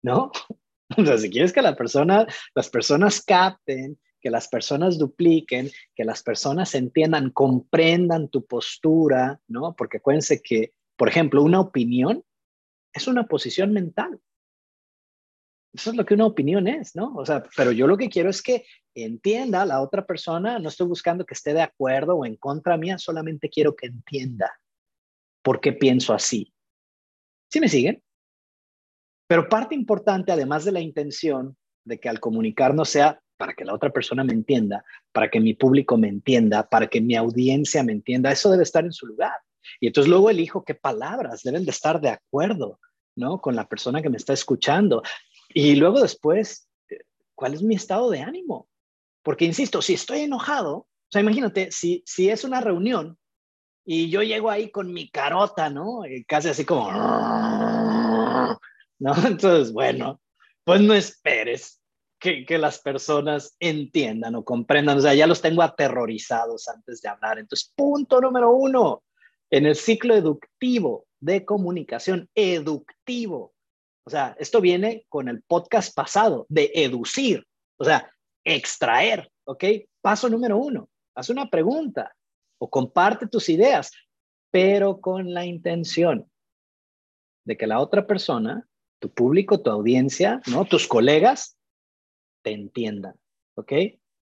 ¿no? 0.04 0.32
O 0.98 1.06
sea, 1.06 1.18
si 1.18 1.30
quieres 1.30 1.54
que 1.54 1.62
la 1.62 1.78
persona, 1.78 2.28
las 2.54 2.70
personas 2.70 3.24
capten, 3.24 3.98
que 4.20 4.30
las 4.30 4.50
personas 4.50 4.98
dupliquen, 4.98 5.70
que 5.96 6.04
las 6.04 6.22
personas 6.22 6.76
entiendan, 6.76 7.32
comprendan 7.32 8.28
tu 8.28 8.46
postura, 8.46 9.40
¿no? 9.48 9.74
Porque 9.74 9.98
acuérdense 9.98 10.42
que, 10.42 10.74
por 10.98 11.08
ejemplo, 11.08 11.44
una 11.44 11.62
opinión 11.62 12.26
es 12.94 13.08
una 13.08 13.26
posición 13.26 13.72
mental. 13.72 14.20
Eso 15.74 15.92
es 15.92 15.96
lo 15.96 16.06
que 16.06 16.16
una 16.16 16.26
opinión 16.26 16.68
es, 16.68 16.96
¿no? 16.96 17.14
O 17.16 17.26
sea, 17.26 17.44
pero 17.56 17.72
yo 17.72 17.88
lo 17.88 17.98
que 17.98 18.10
quiero 18.10 18.30
es 18.30 18.42
que 18.42 18.66
entienda 18.94 19.66
la 19.66 19.82
otra 19.82 20.06
persona, 20.06 20.60
no 20.60 20.68
estoy 20.68 20.88
buscando 20.88 21.26
que 21.26 21.34
esté 21.34 21.54
de 21.54 21.62
acuerdo 21.62 22.18
o 22.18 22.26
en 22.26 22.36
contra 22.36 22.78
mía, 22.78 22.98
solamente 22.98 23.50
quiero 23.50 23.76
que 23.76 23.88
entienda 23.88 24.52
por 25.42 25.62
qué 25.62 25.74
pienso 25.74 26.14
así. 26.14 26.54
¿Sí 27.50 27.60
me 27.60 27.70
siguen? 27.70 28.04
Pero 29.28 29.48
parte 29.48 29.76
importante, 29.76 30.32
además 30.32 30.66
de 30.66 30.74
la 30.74 30.82
intención 30.82 31.56
de 31.86 32.00
que 32.00 32.10
al 32.10 32.20
comunicarnos 32.20 32.90
sea 32.90 33.22
para 33.38 33.54
que 33.54 33.66
la 33.66 33.74
otra 33.74 33.90
persona 33.90 34.24
me 34.24 34.34
entienda, 34.34 34.84
para 35.12 35.30
que 35.30 35.40
mi 35.40 35.54
público 35.54 35.98
me 35.98 36.10
entienda, 36.10 36.68
para 36.68 36.88
que 36.88 37.02
mi 37.02 37.16
audiencia 37.16 37.82
me 37.82 37.94
entienda, 37.94 38.32
eso 38.32 38.52
debe 38.52 38.64
estar 38.64 38.86
en 38.86 38.92
su 38.92 39.08
lugar. 39.08 39.34
Y 39.80 39.88
entonces 39.88 40.10
luego 40.10 40.30
elijo 40.30 40.64
qué 40.64 40.76
palabras 40.76 41.42
deben 41.44 41.66
de 41.66 41.72
estar 41.72 42.00
de 42.02 42.10
acuerdo, 42.10 42.80
¿no? 43.16 43.42
Con 43.42 43.56
la 43.56 43.68
persona 43.68 44.02
que 44.02 44.10
me 44.10 44.18
está 44.18 44.34
escuchando. 44.34 45.02
Y 45.54 45.76
luego 45.76 46.02
después, 46.02 46.68
¿cuál 47.36 47.54
es 47.54 47.62
mi 47.62 47.76
estado 47.76 48.10
de 48.10 48.22
ánimo? 48.22 48.68
Porque, 49.24 49.46
insisto, 49.46 49.82
si 49.82 49.94
estoy 49.94 50.22
enojado, 50.22 50.78
o 50.78 50.88
sea, 51.10 51.22
imagínate, 51.22 51.72
si, 51.72 52.04
si 52.06 52.30
es 52.30 52.44
una 52.44 52.62
reunión 52.62 53.18
y 53.86 54.10
yo 54.10 54.24
llego 54.24 54.50
ahí 54.50 54.72
con 54.72 54.94
mi 54.94 55.10
carota, 55.10 55.70
¿no? 55.70 56.02
casi 56.28 56.50
así 56.50 56.66
como, 56.66 56.90
¿no? 59.00 59.14
Entonces, 59.26 59.74
bueno, 59.74 60.22
pues 60.64 60.82
no 60.82 60.94
esperes 60.94 61.82
que, 62.20 62.46
que, 62.46 62.58
las 62.58 62.80
personas 62.80 63.56
entiendan 63.60 64.36
o 64.36 64.46
comprendan. 64.46 65.00
O 65.00 65.02
sea, 65.02 65.14
ya 65.14 65.28
los 65.28 65.42
tengo 65.42 65.64
aterrorizados 65.64 66.68
antes 66.68 67.02
de 67.02 67.10
hablar. 67.10 67.40
Entonces, 67.40 67.74
punto 67.76 68.22
número 68.22 68.52
uno, 68.52 69.04
en 69.50 69.66
el 69.66 69.76
ciclo 69.76 70.16
educativo 70.16 71.06
de 71.20 71.44
comunicación, 71.46 72.30
eductivo, 72.36 73.51
o 74.04 74.10
sea, 74.10 74.36
esto 74.40 74.62
viene 74.62 75.06
con 75.10 75.28
el 75.30 75.42
podcast 75.44 75.96
pasado 75.96 76.46
de 76.50 76.72
educir, 76.74 77.46
o 77.78 77.84
sea, 77.84 78.12
extraer, 78.44 79.32
¿ok? 79.46 79.64
Paso 80.02 80.30
número 80.30 80.58
uno, 80.58 80.90
haz 81.16 81.30
una 81.30 81.50
pregunta 81.50 82.14
o 82.60 82.70
comparte 82.70 83.28
tus 83.28 83.50
ideas, 83.50 83.92
pero 84.52 85.00
con 85.00 85.34
la 85.34 85.46
intención 85.46 86.30
de 87.46 87.58
que 87.58 87.68
la 87.68 87.80
otra 87.80 88.08
persona, 88.08 88.68
tu 89.00 89.12
público, 89.12 89.62
tu 89.62 89.70
audiencia, 89.70 90.42
¿no? 90.48 90.66
Tus 90.66 90.88
colegas, 90.88 91.58
te 92.44 92.52
entiendan, 92.52 93.16
¿ok? 93.56 93.72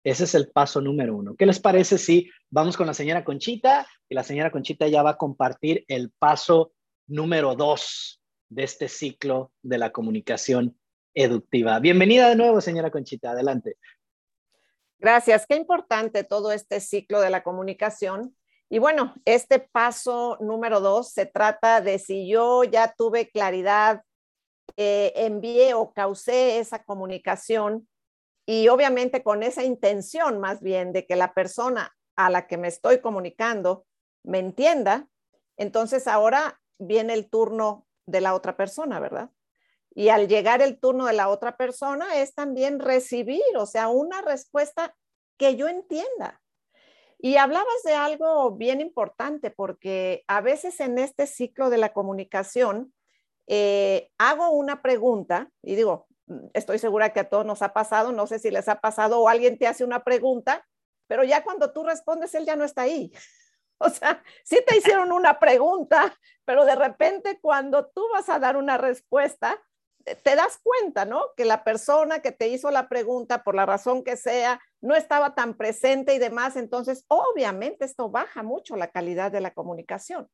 Ese 0.04 0.24
es 0.24 0.34
el 0.34 0.50
paso 0.50 0.80
número 0.80 1.16
uno. 1.16 1.36
¿Qué 1.36 1.46
les 1.46 1.60
parece 1.60 1.98
si 1.98 2.28
vamos 2.50 2.76
con 2.76 2.88
la 2.88 2.94
señora 2.94 3.24
Conchita 3.24 3.86
y 4.08 4.14
la 4.14 4.24
señora 4.24 4.50
Conchita 4.50 4.88
ya 4.88 5.02
va 5.02 5.10
a 5.10 5.16
compartir 5.16 5.84
el 5.86 6.10
paso 6.10 6.72
número 7.06 7.54
dos? 7.54 8.21
De 8.54 8.64
este 8.64 8.88
ciclo 8.88 9.50
de 9.62 9.78
la 9.78 9.92
comunicación 9.92 10.78
educativa. 11.14 11.78
Bienvenida 11.78 12.28
de 12.28 12.36
nuevo, 12.36 12.60
señora 12.60 12.90
Conchita, 12.90 13.30
adelante. 13.30 13.76
Gracias, 14.98 15.46
qué 15.46 15.56
importante 15.56 16.22
todo 16.22 16.52
este 16.52 16.80
ciclo 16.80 17.20
de 17.20 17.30
la 17.30 17.42
comunicación. 17.42 18.36
Y 18.68 18.78
bueno, 18.78 19.14
este 19.24 19.58
paso 19.58 20.36
número 20.40 20.80
dos 20.80 21.12
se 21.12 21.26
trata 21.26 21.80
de 21.80 21.98
si 21.98 22.28
yo 22.28 22.64
ya 22.64 22.94
tuve 22.96 23.30
claridad, 23.30 24.02
eh, 24.76 25.12
envié 25.16 25.74
o 25.74 25.92
causé 25.92 26.58
esa 26.58 26.84
comunicación 26.84 27.88
y 28.46 28.68
obviamente 28.68 29.22
con 29.22 29.42
esa 29.42 29.64
intención 29.64 30.40
más 30.40 30.62
bien 30.62 30.92
de 30.92 31.06
que 31.06 31.16
la 31.16 31.34
persona 31.34 31.94
a 32.16 32.30
la 32.30 32.46
que 32.46 32.56
me 32.56 32.68
estoy 32.68 33.00
comunicando 33.00 33.86
me 34.22 34.38
entienda, 34.38 35.08
entonces 35.56 36.06
ahora 36.06 36.60
viene 36.78 37.14
el 37.14 37.28
turno 37.28 37.86
de 38.06 38.20
la 38.20 38.34
otra 38.34 38.56
persona, 38.56 39.00
¿verdad? 39.00 39.30
Y 39.94 40.08
al 40.08 40.28
llegar 40.28 40.62
el 40.62 40.78
turno 40.78 41.06
de 41.06 41.12
la 41.12 41.28
otra 41.28 41.56
persona 41.56 42.16
es 42.16 42.34
también 42.34 42.78
recibir, 42.78 43.42
o 43.56 43.66
sea, 43.66 43.88
una 43.88 44.22
respuesta 44.22 44.94
que 45.36 45.56
yo 45.56 45.68
entienda. 45.68 46.40
Y 47.18 47.36
hablabas 47.36 47.82
de 47.84 47.94
algo 47.94 48.52
bien 48.52 48.80
importante 48.80 49.50
porque 49.50 50.24
a 50.26 50.40
veces 50.40 50.80
en 50.80 50.98
este 50.98 51.26
ciclo 51.26 51.70
de 51.70 51.78
la 51.78 51.92
comunicación 51.92 52.92
eh, 53.46 54.10
hago 54.18 54.50
una 54.50 54.82
pregunta 54.82 55.50
y 55.62 55.76
digo, 55.76 56.06
estoy 56.54 56.78
segura 56.78 57.12
que 57.12 57.20
a 57.20 57.28
todos 57.28 57.44
nos 57.44 57.62
ha 57.62 57.72
pasado, 57.72 58.12
no 58.12 58.26
sé 58.26 58.38
si 58.38 58.50
les 58.50 58.68
ha 58.68 58.80
pasado 58.80 59.20
o 59.20 59.28
alguien 59.28 59.58
te 59.58 59.66
hace 59.66 59.84
una 59.84 60.02
pregunta, 60.02 60.66
pero 61.06 61.24
ya 61.24 61.44
cuando 61.44 61.72
tú 61.72 61.84
respondes, 61.84 62.34
él 62.34 62.46
ya 62.46 62.56
no 62.56 62.64
está 62.64 62.82
ahí. 62.82 63.12
O 63.84 63.90
sea, 63.90 64.22
sí 64.44 64.58
te 64.66 64.76
hicieron 64.76 65.12
una 65.12 65.38
pregunta, 65.38 66.16
pero 66.44 66.64
de 66.64 66.76
repente 66.76 67.38
cuando 67.40 67.86
tú 67.86 68.02
vas 68.12 68.28
a 68.28 68.38
dar 68.38 68.56
una 68.56 68.78
respuesta, 68.78 69.60
te 70.04 70.36
das 70.36 70.58
cuenta, 70.62 71.04
¿no? 71.04 71.26
Que 71.36 71.44
la 71.44 71.64
persona 71.64 72.20
que 72.20 72.32
te 72.32 72.48
hizo 72.48 72.70
la 72.70 72.88
pregunta, 72.88 73.42
por 73.44 73.54
la 73.54 73.66
razón 73.66 74.02
que 74.02 74.16
sea, 74.16 74.60
no 74.80 74.94
estaba 74.94 75.34
tan 75.34 75.54
presente 75.54 76.14
y 76.14 76.18
demás. 76.18 76.56
Entonces, 76.56 77.04
obviamente 77.08 77.84
esto 77.84 78.10
baja 78.10 78.42
mucho 78.42 78.76
la 78.76 78.90
calidad 78.90 79.30
de 79.30 79.40
la 79.40 79.52
comunicación. 79.52 80.28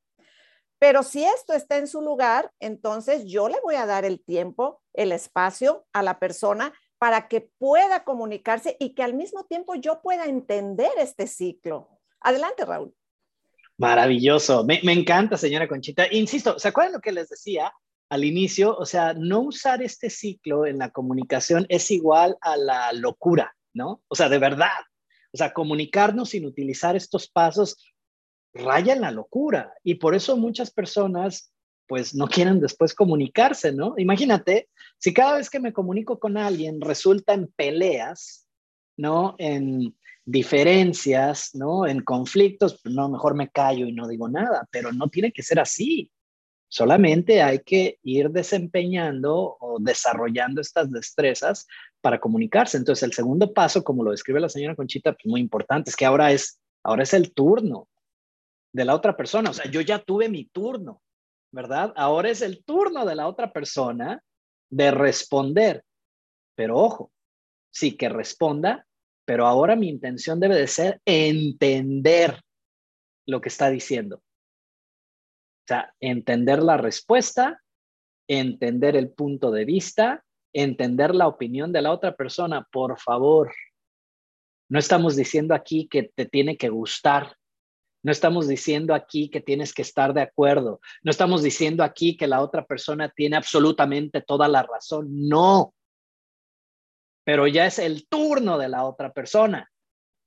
Pero 0.78 1.02
si 1.02 1.24
esto 1.24 1.54
está 1.54 1.76
en 1.76 1.88
su 1.88 2.00
lugar, 2.00 2.52
entonces 2.60 3.24
yo 3.24 3.48
le 3.48 3.58
voy 3.62 3.74
a 3.74 3.86
dar 3.86 4.04
el 4.04 4.24
tiempo, 4.24 4.80
el 4.94 5.12
espacio 5.12 5.86
a 5.92 6.02
la 6.02 6.18
persona 6.18 6.72
para 6.98 7.28
que 7.28 7.50
pueda 7.58 8.04
comunicarse 8.04 8.76
y 8.78 8.94
que 8.94 9.02
al 9.02 9.14
mismo 9.14 9.44
tiempo 9.44 9.74
yo 9.74 10.00
pueda 10.02 10.26
entender 10.26 10.90
este 10.98 11.26
ciclo. 11.26 11.88
Adelante, 12.20 12.64
Raúl. 12.64 12.94
Maravilloso. 13.78 14.64
Me, 14.64 14.80
encanta, 14.92 15.36
señora 15.36 15.68
Conchita. 15.68 16.12
Insisto, 16.12 16.58
¿se 16.58 16.68
acuerdan 16.68 16.94
lo 16.94 17.00
que 17.00 17.12
les 17.12 17.28
decía 17.28 17.72
al 18.10 18.24
inicio? 18.24 18.76
O 18.76 18.84
sea, 18.84 19.14
no 19.14 19.40
usar 19.40 19.82
este 19.82 20.10
ciclo 20.10 20.66
en 20.66 20.78
la 20.78 20.90
comunicación 20.90 21.64
es 21.68 21.90
igual 21.92 22.36
a 22.40 22.56
la 22.56 22.92
locura, 22.92 23.56
¿no? 23.72 24.02
O 24.08 24.16
sea, 24.16 24.28
de 24.28 24.38
verdad. 24.38 24.80
O 25.32 25.36
sea, 25.36 25.52
comunicarnos 25.52 26.30
sin 26.30 26.44
utilizar 26.44 26.96
estos 26.96 27.28
pasos 27.28 27.76
raya 28.52 28.94
en 28.94 29.02
la 29.02 29.12
locura. 29.12 29.72
Y 29.84 29.94
por 29.94 30.16
eso 30.16 30.36
muchas 30.36 30.72
personas 30.72 31.52
pues 31.86 32.14
no 32.14 32.26
quieren 32.26 32.60
después 32.60 32.94
comunicarse, 32.94 33.72
¿no? 33.72 33.94
Imagínate, 33.96 34.68
si 34.98 35.14
cada 35.14 35.36
vez 35.36 35.48
que 35.48 35.60
me 35.60 35.72
comunico 35.72 36.18
con 36.18 36.36
alguien 36.36 36.80
resulta 36.80 37.32
en 37.32 37.46
peleas, 37.46 38.46
¿no? 38.96 39.36
En 39.38 39.96
diferencias, 40.28 41.54
¿no? 41.54 41.86
En 41.86 42.02
conflictos, 42.02 42.82
no, 42.84 43.08
mejor 43.08 43.34
me 43.34 43.48
callo 43.48 43.86
y 43.86 43.92
no 43.92 44.06
digo 44.06 44.28
nada, 44.28 44.68
pero 44.70 44.92
no 44.92 45.08
tiene 45.08 45.32
que 45.32 45.42
ser 45.42 45.58
así. 45.58 46.12
Solamente 46.68 47.40
hay 47.40 47.60
que 47.60 47.98
ir 48.02 48.28
desempeñando 48.28 49.56
o 49.58 49.78
desarrollando 49.80 50.60
estas 50.60 50.90
destrezas 50.90 51.66
para 52.02 52.20
comunicarse. 52.20 52.76
Entonces, 52.76 53.04
el 53.04 53.14
segundo 53.14 53.54
paso, 53.54 53.82
como 53.82 54.04
lo 54.04 54.10
describe 54.10 54.38
la 54.38 54.50
señora 54.50 54.76
Conchita, 54.76 55.12
pues 55.12 55.24
muy 55.24 55.40
importante, 55.40 55.88
es 55.88 55.96
que 55.96 56.04
ahora 56.04 56.30
es, 56.30 56.60
ahora 56.82 57.04
es 57.04 57.14
el 57.14 57.32
turno 57.32 57.88
de 58.74 58.84
la 58.84 58.94
otra 58.94 59.16
persona. 59.16 59.48
O 59.48 59.54
sea, 59.54 59.70
yo 59.70 59.80
ya 59.80 59.98
tuve 59.98 60.28
mi 60.28 60.44
turno, 60.44 61.00
¿verdad? 61.50 61.94
Ahora 61.96 62.28
es 62.28 62.42
el 62.42 62.62
turno 62.64 63.06
de 63.06 63.14
la 63.14 63.28
otra 63.28 63.50
persona 63.50 64.22
de 64.68 64.90
responder. 64.90 65.84
Pero 66.54 66.76
ojo, 66.76 67.12
sí 67.70 67.96
que 67.96 68.10
responda 68.10 68.84
pero 69.28 69.46
ahora 69.46 69.76
mi 69.76 69.90
intención 69.90 70.40
debe 70.40 70.56
de 70.56 70.66
ser 70.66 71.02
entender 71.04 72.40
lo 73.26 73.42
que 73.42 73.50
está 73.50 73.68
diciendo. 73.68 74.22
sea, 75.68 75.94
entender 76.00 76.62
la 76.62 76.78
respuesta, 76.78 77.62
entender 78.26 78.96
el 78.96 79.10
punto 79.10 79.50
de 79.50 79.66
vista, 79.66 80.24
entender 80.54 81.14
la 81.14 81.28
opinión 81.28 81.72
de 81.72 81.82
la 81.82 81.92
otra 81.92 82.16
persona, 82.16 82.66
por 82.72 82.98
favor. 82.98 83.52
No 84.70 84.78
estamos 84.78 85.14
diciendo 85.14 85.54
aquí 85.54 85.88
que 85.88 86.04
te 86.04 86.24
tiene 86.24 86.56
que 86.56 86.70
gustar. 86.70 87.36
No 88.02 88.12
estamos 88.12 88.48
diciendo 88.48 88.94
aquí 88.94 89.28
que 89.28 89.42
tienes 89.42 89.74
que 89.74 89.82
estar 89.82 90.14
de 90.14 90.22
acuerdo. 90.22 90.80
No 91.02 91.10
estamos 91.10 91.42
diciendo 91.42 91.84
aquí 91.84 92.16
que 92.16 92.28
la 92.28 92.40
otra 92.40 92.64
persona 92.64 93.10
tiene 93.10 93.36
absolutamente 93.36 94.22
toda 94.22 94.48
la 94.48 94.62
razón. 94.62 95.28
No. 95.28 95.74
Pero 97.28 97.46
ya 97.46 97.66
es 97.66 97.78
el 97.78 98.08
turno 98.08 98.56
de 98.56 98.70
la 98.70 98.86
otra 98.86 99.12
persona 99.12 99.70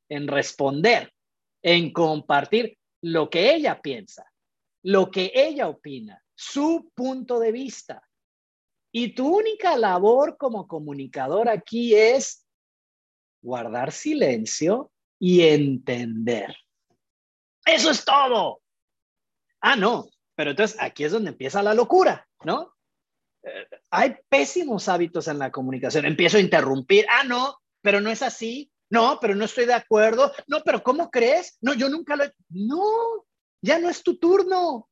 en 0.08 0.28
responder, 0.28 1.12
en 1.64 1.92
compartir 1.92 2.78
lo 3.02 3.28
que 3.28 3.56
ella 3.56 3.82
piensa, 3.82 4.32
lo 4.84 5.10
que 5.10 5.32
ella 5.34 5.68
opina, 5.68 6.24
su 6.36 6.92
punto 6.94 7.40
de 7.40 7.52
vista. 7.52 8.08
Y 8.92 9.16
tu 9.16 9.36
única 9.36 9.76
labor 9.80 10.38
como 10.38 10.68
comunicador 10.68 11.50
aquí 11.50 11.96
es 11.96 12.46
guardar 13.42 13.92
silencio 13.92 14.92
y 15.18 15.42
entender. 15.42 16.56
Eso 17.66 17.90
es 17.90 18.06
todo. 18.06 18.62
Ah, 19.60 19.76
no, 19.76 20.08
pero 20.36 20.52
entonces 20.52 20.78
aquí 20.80 21.06
es 21.06 21.12
donde 21.12 21.32
empieza 21.32 21.64
la 21.64 21.74
locura, 21.74 22.30
¿no? 22.44 22.76
Hay 23.90 24.16
pésimos 24.30 24.88
hábitos 24.88 25.28
en 25.28 25.40
la 25.40 25.52
comunicación. 25.52 26.06
Empiezo 26.06 26.38
a 26.38 26.42
interrumpir. 26.42 27.06
Ah, 27.10 27.24
no, 27.24 27.58
pero 27.82 28.02
no 28.02 28.10
es 28.10 28.22
así. 28.22 28.72
No, 28.90 29.20
pero 29.22 29.36
no 29.36 29.46
estoy 29.46 29.66
de 29.66 29.74
acuerdo. 29.74 30.32
No, 30.48 30.62
pero 30.64 30.84
¿cómo 30.84 31.10
crees? 31.10 31.58
No, 31.62 31.74
yo 31.74 31.90
nunca 31.90 32.16
lo 32.16 32.26
he... 32.26 32.34
No, 32.50 33.26
ya 33.62 33.80
no 33.80 33.90
es 33.90 34.04
tu 34.04 34.18
turno. 34.18 34.90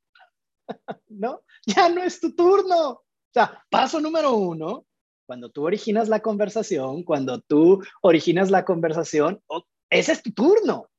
¿No? 1.08 1.42
Ya 1.66 1.88
no 1.88 2.02
es 2.02 2.18
tu 2.18 2.34
turno. 2.34 2.90
O 2.90 3.32
sea, 3.32 3.62
paso 3.70 4.00
número 4.00 4.34
uno, 4.34 4.86
cuando 5.26 5.50
tú 5.50 5.64
originas 5.64 6.08
la 6.08 6.20
conversación, 6.20 7.04
cuando 7.04 7.40
tú 7.40 7.80
originas 8.02 8.50
la 8.50 8.64
conversación, 8.64 9.40
ese 9.88 10.12
es 10.12 10.22
tu 10.22 10.32
turno. 10.32 10.90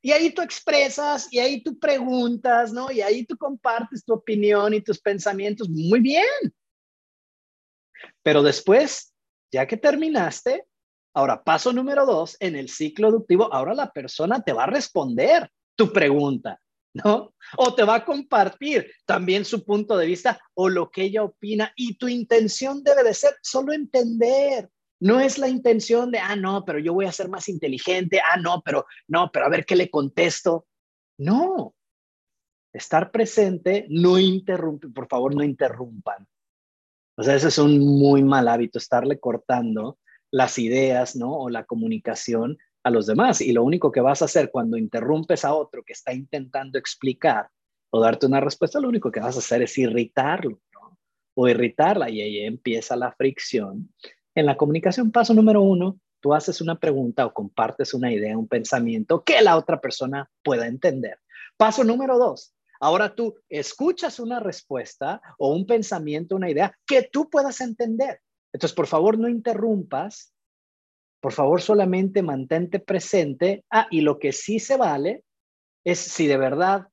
Y 0.00 0.12
ahí 0.12 0.32
tú 0.32 0.40
expresas, 0.40 1.28
y 1.32 1.40
ahí 1.40 1.62
tú 1.62 1.78
preguntas, 1.78 2.72
¿no? 2.72 2.90
Y 2.92 3.00
ahí 3.00 3.26
tú 3.26 3.36
compartes 3.36 4.04
tu 4.04 4.14
opinión 4.14 4.72
y 4.72 4.80
tus 4.80 5.00
pensamientos. 5.00 5.68
Muy 5.68 6.00
bien. 6.00 6.24
Pero 8.22 8.42
después, 8.42 9.14
ya 9.52 9.66
que 9.66 9.76
terminaste, 9.76 10.66
ahora 11.14 11.42
paso 11.42 11.72
número 11.72 12.06
dos, 12.06 12.36
en 12.40 12.56
el 12.56 12.68
ciclo 12.68 13.08
educativo, 13.08 13.52
ahora 13.52 13.74
la 13.74 13.90
persona 13.90 14.42
te 14.42 14.52
va 14.52 14.64
a 14.64 14.68
responder 14.68 15.50
tu 15.74 15.92
pregunta, 15.92 16.60
¿no? 16.94 17.34
O 17.56 17.74
te 17.74 17.84
va 17.84 17.96
a 17.96 18.04
compartir 18.04 18.90
también 19.04 19.44
su 19.44 19.64
punto 19.64 19.96
de 19.96 20.06
vista 20.06 20.40
o 20.54 20.68
lo 20.68 20.90
que 20.90 21.04
ella 21.04 21.22
opina 21.22 21.72
y 21.76 21.96
tu 21.96 22.08
intención 22.08 22.82
debe 22.82 23.02
de 23.02 23.14
ser 23.14 23.36
solo 23.42 23.72
entender, 23.72 24.68
no 25.00 25.20
es 25.20 25.38
la 25.38 25.48
intención 25.48 26.10
de, 26.10 26.18
ah, 26.18 26.36
no, 26.36 26.64
pero 26.64 26.78
yo 26.78 26.94
voy 26.94 27.06
a 27.06 27.12
ser 27.12 27.28
más 27.28 27.48
inteligente, 27.48 28.20
ah, 28.20 28.38
no, 28.38 28.62
pero 28.64 28.86
no, 29.08 29.30
pero 29.30 29.46
a 29.46 29.50
ver 29.50 29.66
qué 29.66 29.76
le 29.76 29.90
contesto. 29.90 30.66
No, 31.18 31.74
estar 32.72 33.10
presente, 33.10 33.86
no 33.88 34.18
interrumpe, 34.18 34.88
por 34.88 35.08
favor, 35.08 35.34
no 35.34 35.42
interrumpan. 35.42 36.26
O 37.16 37.22
sea, 37.22 37.34
ese 37.34 37.48
es 37.48 37.58
un 37.58 37.78
muy 37.78 38.22
mal 38.22 38.48
hábito, 38.48 38.78
estarle 38.78 39.18
cortando 39.18 39.98
las 40.30 40.58
ideas, 40.58 41.16
¿no? 41.16 41.32
O 41.32 41.50
la 41.50 41.64
comunicación 41.64 42.58
a 42.82 42.90
los 42.90 43.06
demás. 43.06 43.40
Y 43.40 43.52
lo 43.52 43.64
único 43.64 43.90
que 43.90 44.00
vas 44.00 44.22
a 44.22 44.26
hacer 44.26 44.50
cuando 44.50 44.76
interrumpes 44.76 45.44
a 45.44 45.54
otro 45.54 45.82
que 45.82 45.92
está 45.92 46.12
intentando 46.12 46.78
explicar 46.78 47.48
o 47.90 48.00
darte 48.00 48.26
una 48.26 48.40
respuesta, 48.40 48.80
lo 48.80 48.88
único 48.88 49.10
que 49.10 49.20
vas 49.20 49.36
a 49.36 49.38
hacer 49.38 49.62
es 49.62 49.76
irritarlo, 49.78 50.60
¿no? 50.72 50.98
O 51.34 51.48
irritarla 51.48 52.10
y 52.10 52.20
ahí 52.20 52.38
empieza 52.40 52.96
la 52.96 53.12
fricción 53.12 53.88
en 54.36 54.46
la 54.46 54.56
comunicación, 54.56 55.10
paso 55.10 55.32
número 55.32 55.62
uno, 55.62 55.98
tú 56.20 56.34
haces 56.34 56.60
una 56.60 56.78
pregunta 56.78 57.24
o 57.24 57.32
compartes 57.32 57.94
una 57.94 58.12
idea, 58.12 58.36
un 58.36 58.46
pensamiento 58.46 59.24
que 59.24 59.40
la 59.40 59.56
otra 59.56 59.80
persona 59.80 60.30
pueda 60.44 60.66
entender. 60.66 61.18
Paso 61.56 61.84
número 61.84 62.18
dos, 62.18 62.52
ahora 62.80 63.14
tú 63.14 63.34
escuchas 63.48 64.18
una 64.20 64.40
respuesta 64.40 65.20
o 65.38 65.54
un 65.54 65.66
pensamiento, 65.66 66.36
una 66.36 66.50
idea 66.50 66.76
que 66.86 67.02
tú 67.10 67.28
puedas 67.30 67.60
entender. 67.60 68.20
Entonces, 68.52 68.74
por 68.74 68.86
favor, 68.86 69.18
no 69.18 69.28
interrumpas. 69.28 70.32
Por 71.20 71.32
favor, 71.32 71.60
solamente 71.60 72.22
mantente 72.22 72.78
presente. 72.78 73.64
Ah, 73.70 73.86
y 73.90 74.00
lo 74.00 74.18
que 74.18 74.32
sí 74.32 74.58
se 74.58 74.76
vale 74.76 75.24
es 75.84 75.98
si 75.98 76.26
de 76.26 76.36
verdad 76.36 76.88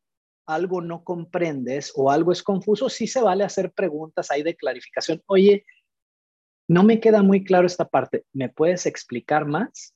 algo 0.45 0.81
no 0.81 1.03
comprendes 1.03 1.93
o 1.95 2.11
algo 2.11 2.31
es 2.31 2.43
confuso, 2.43 2.89
sí 2.89 3.07
se 3.07 3.21
vale 3.21 3.45
hacer 3.45 3.71
preguntas 3.71 4.29
ahí 4.29 4.43
de 4.43 4.55
clarificación. 4.55 5.21
Oye, 5.27 5.65
no 6.67 6.83
me 6.83 6.99
queda 6.99 7.21
muy 7.21 7.43
claro 7.43 7.65
esta 7.65 7.87
parte. 7.87 8.25
¿Me 8.33 8.49
puedes 8.49 8.85
explicar 8.85 9.45
más? 9.45 9.93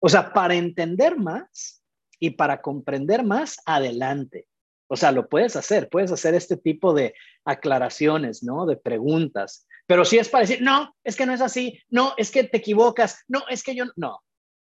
O 0.00 0.08
sea, 0.08 0.32
para 0.32 0.54
entender 0.56 1.16
más 1.16 1.82
y 2.18 2.30
para 2.30 2.60
comprender 2.60 3.24
más, 3.24 3.58
adelante. 3.66 4.47
O 4.88 4.96
sea, 4.96 5.12
lo 5.12 5.28
puedes 5.28 5.54
hacer, 5.54 5.88
puedes 5.88 6.10
hacer 6.10 6.34
este 6.34 6.56
tipo 6.56 6.94
de 6.94 7.14
aclaraciones, 7.44 8.42
¿no? 8.42 8.66
De 8.66 8.76
preguntas. 8.76 9.66
Pero 9.86 10.04
si 10.04 10.18
es 10.18 10.28
para 10.28 10.42
decir, 10.42 10.62
no, 10.62 10.94
es 11.04 11.14
que 11.14 11.26
no 11.26 11.34
es 11.34 11.40
así, 11.40 11.80
no, 11.88 12.14
es 12.16 12.30
que 12.30 12.44
te 12.44 12.56
equivocas, 12.56 13.24
no, 13.28 13.42
es 13.48 13.62
que 13.62 13.74
yo 13.74 13.84
no. 13.96 14.22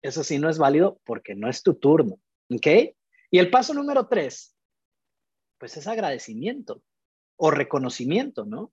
Eso 0.03 0.23
sí 0.23 0.39
no 0.39 0.49
es 0.49 0.59
válido 0.59 1.01
porque 1.05 1.35
no 1.35 1.49
es 1.49 1.63
tu 1.63 1.75
turno, 1.75 2.19
¿ok? 2.51 2.67
Y 3.31 3.39
el 3.39 3.51
paso 3.51 3.75
número 3.75 4.07
tres, 4.07 4.57
pues 5.59 5.77
es 5.77 5.87
agradecimiento 5.89 6.83
o 7.37 7.51
reconocimiento, 7.51 8.45
¿no? 8.45 8.73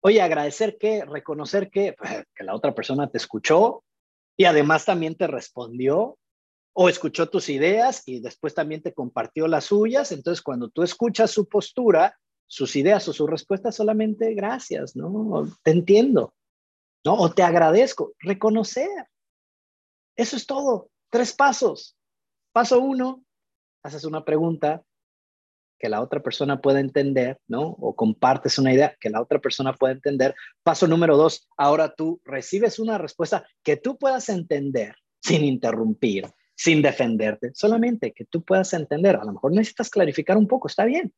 Oye, 0.00 0.20
agradecer 0.22 0.76
que, 0.78 1.04
reconocer 1.04 1.70
que, 1.70 1.94
que 2.34 2.44
la 2.44 2.54
otra 2.54 2.74
persona 2.74 3.08
te 3.08 3.18
escuchó 3.18 3.84
y 4.36 4.44
además 4.44 4.84
también 4.84 5.16
te 5.16 5.28
respondió 5.28 6.18
o 6.72 6.88
escuchó 6.88 7.28
tus 7.28 7.48
ideas 7.48 8.02
y 8.06 8.20
después 8.20 8.54
también 8.54 8.82
te 8.82 8.94
compartió 8.94 9.48
las 9.48 9.64
suyas. 9.64 10.12
Entonces, 10.12 10.42
cuando 10.42 10.68
tú 10.68 10.82
escuchas 10.82 11.30
su 11.30 11.48
postura, 11.48 12.16
sus 12.46 12.76
ideas 12.76 13.06
o 13.08 13.12
su 13.12 13.26
respuesta, 13.26 13.72
solamente 13.72 14.34
gracias, 14.34 14.96
¿no? 14.96 15.48
Te 15.62 15.72
entiendo, 15.72 16.34
¿no? 17.04 17.14
O 17.14 17.30
te 17.32 17.42
agradezco. 17.42 18.14
Reconocer. 18.20 19.08
Eso 20.16 20.36
es 20.36 20.46
todo. 20.46 20.90
Tres 21.10 21.32
pasos. 21.32 21.96
Paso 22.52 22.80
uno, 22.80 23.24
haces 23.82 24.04
una 24.04 24.24
pregunta 24.24 24.82
que 25.78 25.88
la 25.88 26.02
otra 26.02 26.20
persona 26.22 26.60
pueda 26.60 26.80
entender, 26.80 27.38
¿no? 27.46 27.62
O 27.62 27.94
compartes 27.94 28.58
una 28.58 28.72
idea 28.72 28.96
que 29.00 29.10
la 29.10 29.22
otra 29.22 29.38
persona 29.38 29.72
pueda 29.72 29.92
entender. 29.92 30.34
Paso 30.62 30.86
número 30.88 31.16
dos, 31.16 31.48
ahora 31.56 31.94
tú 31.94 32.20
recibes 32.24 32.78
una 32.78 32.98
respuesta 32.98 33.46
que 33.62 33.76
tú 33.76 33.96
puedas 33.96 34.28
entender 34.28 34.96
sin 35.22 35.44
interrumpir, 35.44 36.26
sin 36.58 36.82
defenderte, 36.82 37.52
solamente 37.54 38.12
que 38.12 38.24
tú 38.24 38.42
puedas 38.42 38.72
entender. 38.72 39.14
A 39.14 39.24
lo 39.24 39.32
mejor 39.32 39.52
necesitas 39.52 39.90
clarificar 39.90 40.36
un 40.36 40.48
poco, 40.48 40.66
está 40.66 40.84
bien. 40.84 41.14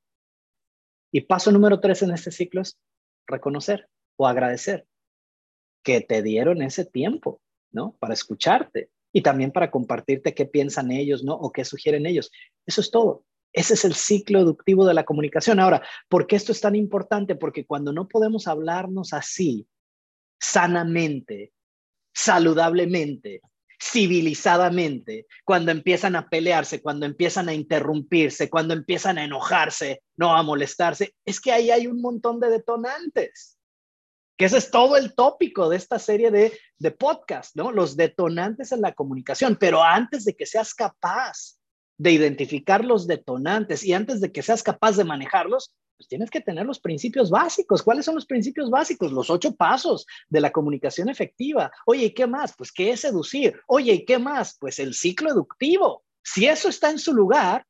Y 1.11 1.23
paso 1.23 1.51
número 1.51 1.81
tres 1.81 2.03
en 2.03 2.11
este 2.11 2.31
ciclo 2.31 2.61
es 2.61 2.79
reconocer 3.27 3.89
o 4.17 4.29
agradecer 4.29 4.87
que 5.83 6.03
te 6.03 6.23
dieron 6.23 6.61
ese 6.61 6.85
tiempo, 6.85 7.41
¿no? 7.73 7.97
Para 7.99 8.13
escucharte 8.13 8.91
y 9.15 9.23
también 9.23 9.51
para 9.51 9.71
compartirte 9.71 10.35
qué 10.35 10.45
piensan 10.45 10.93
ellos, 10.93 11.25
¿no? 11.25 11.37
O 11.37 11.51
qué 11.51 11.65
sugieren 11.65 12.05
ellos. 12.05 12.31
Eso 12.67 12.83
es 12.83 12.91
todo. 12.91 13.25
Ese 13.55 13.75
es 13.75 13.87
el 13.87 13.95
ciclo 13.95 14.41
educativo 14.41 14.85
de 14.85 14.93
la 14.93 15.05
comunicación. 15.05 15.59
Ahora, 15.59 15.83
¿por 16.11 16.27
qué 16.27 16.37
esto 16.37 16.53
es 16.53 16.61
tan 16.61 16.77
importante? 16.77 17.35
Porque 17.35 17.65
cuando 17.65 17.95
no 17.95 18.09
podemos 18.09 18.47
hablarnos 18.47 19.15
así, 19.15 19.67
sanamente, 20.39 21.55
saludablemente, 22.13 23.41
civilizadamente, 23.83 25.27
cuando 25.45 25.73
empiezan 25.73 26.15
a 26.15 26.29
pelearse, 26.29 26.83
cuando 26.83 27.07
empiezan 27.07 27.49
a 27.49 27.55
interrumpirse, 27.55 28.51
cuando 28.51 28.75
empiezan 28.75 29.19
a 29.19 29.25
enojarse, 29.25 30.03
no 30.17 30.37
a 30.37 30.43
molestarse, 30.43 31.15
es 31.25 31.41
que 31.41 31.53
ahí 31.53 31.71
hay 31.71 31.87
un 31.87 32.01
montón 32.01 32.41
de 32.41 32.51
detonantes. 32.51 33.57
Que 34.37 34.47
ese 34.47 34.59
es 34.59 34.71
todo 34.71 34.97
el 34.97 35.15
tópico 35.15 35.69
de 35.69 35.77
esta 35.77 35.99
serie 35.99 36.31
de, 36.31 36.59
de 36.79 36.91
podcast, 36.91 37.57
¿no? 37.57 37.73
Los 37.73 37.97
detonantes 37.97 38.73
en 38.73 38.81
la 38.81 38.93
comunicación. 38.93 39.57
Pero 39.57 39.83
antes 39.83 40.25
de 40.25 40.35
que 40.35 40.47
seas 40.47 40.75
capaz 40.75 41.59
de 41.99 42.13
identificar 42.13 42.85
los 42.85 43.07
detonantes 43.07 43.85
y 43.85 43.93
antes 43.93 44.21
de 44.21 44.33
que 44.33 44.43
seas 44.43 44.63
capaz 44.63 44.97
de 44.97 45.05
manejarlos, 45.05 45.75
pues 46.01 46.09
tienes 46.09 46.31
que 46.31 46.41
tener 46.41 46.65
los 46.65 46.81
principios 46.81 47.29
básicos. 47.29 47.83
¿Cuáles 47.83 48.07
son 48.07 48.15
los 48.15 48.25
principios 48.25 48.71
básicos? 48.71 49.13
Los 49.13 49.29
ocho 49.29 49.55
pasos 49.55 50.07
de 50.31 50.41
la 50.41 50.51
comunicación 50.51 51.11
efectiva. 51.11 51.71
Oye, 51.85 52.07
¿y 52.07 52.15
qué 52.15 52.27
más? 52.27 52.55
Pues, 52.57 52.73
¿qué 52.73 52.93
es 52.93 53.01
seducir? 53.01 53.61
Oye, 53.67 53.93
¿y 53.93 54.05
qué 54.07 54.19
más? 54.19 54.57
Pues 54.59 54.79
el 54.79 54.95
ciclo 54.95 55.29
educativo. 55.29 56.03
Si 56.23 56.47
eso 56.47 56.71
está 56.71 56.89
en 56.89 56.99
su 56.99 57.13
lugar, 57.13 57.67